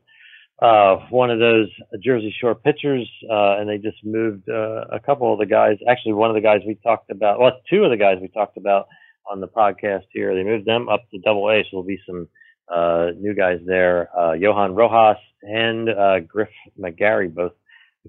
[0.62, 1.68] uh, one of those
[2.02, 5.78] Jersey Shore pitchers, uh, and they just moved uh, a couple of the guys.
[5.88, 8.58] Actually, one of the guys we talked about, well, two of the guys we talked
[8.58, 8.88] about
[9.30, 12.28] on the podcast here, they moved them up to Double A, so there'll be some
[12.74, 14.10] uh, new guys there.
[14.18, 16.50] Uh, Johan Rojas and uh, Griff
[16.80, 17.54] McGarry both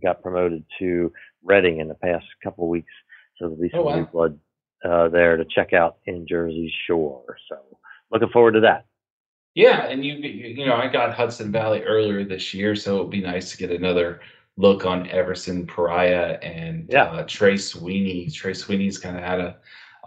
[0.02, 1.12] got promoted to
[1.44, 2.92] Reading in the past couple of weeks,
[3.36, 3.96] so there'll be some oh, wow.
[3.96, 4.38] new blood
[4.84, 7.36] uh, there to check out in Jersey Shore.
[7.48, 7.56] So
[8.10, 8.86] looking forward to that.
[9.58, 13.20] Yeah, and you you know I got Hudson Valley earlier this year, so it'd be
[13.20, 14.20] nice to get another
[14.56, 17.06] look on Everson Pereira and yeah.
[17.06, 18.30] uh, Trey Sweeney.
[18.30, 19.56] Trey Sweeney's kind of had a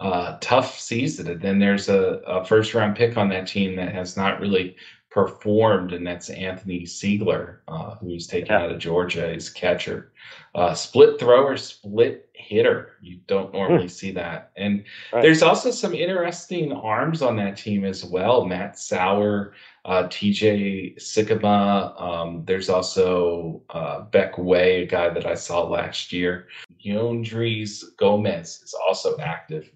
[0.00, 3.92] uh, tough season, and then there's a, a, first round pick on that team that
[3.94, 4.74] has not really
[5.12, 8.62] performed, and that's Anthony Seigler, uh, who's taken yeah.
[8.62, 10.12] out of Georgia as catcher.
[10.54, 12.92] Uh, split thrower, split hitter.
[13.02, 13.88] You don't normally hmm.
[13.88, 14.52] see that.
[14.56, 15.22] And right.
[15.22, 18.44] there's also some interesting arms on that team as well.
[18.46, 19.52] Matt Sauer,
[19.84, 22.00] uh, TJ Sikkema.
[22.00, 26.48] Um, there's also uh, Beck Way, a guy that I saw last year.
[26.84, 29.70] Yoendrys Gomez is also active.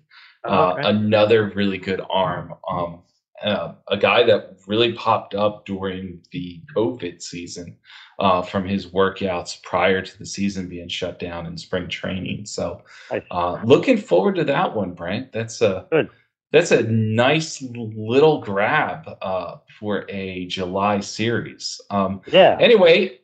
[0.44, 0.88] Oh, uh, okay.
[0.88, 2.54] Another really good arm.
[2.68, 3.02] Um,
[3.42, 7.76] uh, a guy that really popped up during the COVID season
[8.18, 12.46] uh, from his workouts prior to the season being shut down in spring training.
[12.46, 12.82] So,
[13.30, 15.32] uh, looking forward to that one, Brent.
[15.32, 16.08] That's a good.
[16.52, 21.80] that's a nice little grab uh, for a July series.
[21.90, 22.56] Um, yeah.
[22.58, 23.18] Anyway,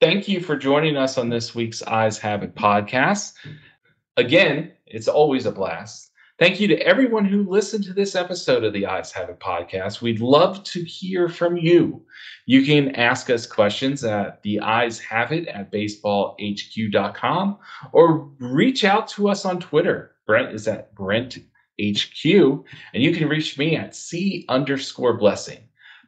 [0.00, 3.32] thank you for joining us on this week's Eyes Have It podcast.
[4.18, 6.07] Again, it's always a blast.
[6.38, 10.00] Thank you to everyone who listened to this episode of the Eyes Have It podcast.
[10.00, 12.00] We'd love to hear from you.
[12.46, 17.58] You can ask us questions at the Eyes Have It at baseballhq.com
[17.90, 20.14] or reach out to us on Twitter.
[20.28, 21.38] Brent is at Brent
[21.82, 25.58] HQ, and you can reach me at C underscore blessing.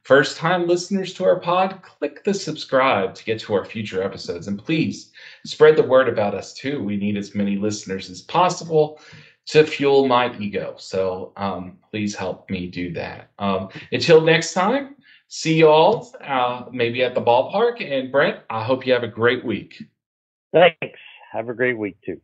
[0.04, 4.48] First time listeners to our pod, click the subscribe to get to our future episodes.
[4.48, 5.12] And please
[5.44, 6.82] spread the word about us too.
[6.82, 9.00] We need as many listeners as possible
[9.51, 10.74] to fuel my ego.
[10.78, 13.30] So um, please help me do that.
[13.38, 14.94] Um, until next time,
[15.26, 17.82] see you all uh, maybe at the ballpark.
[17.82, 19.82] And Brent, I hope you have a great week.
[20.53, 20.98] Thanks.
[21.32, 22.20] Have a great week too.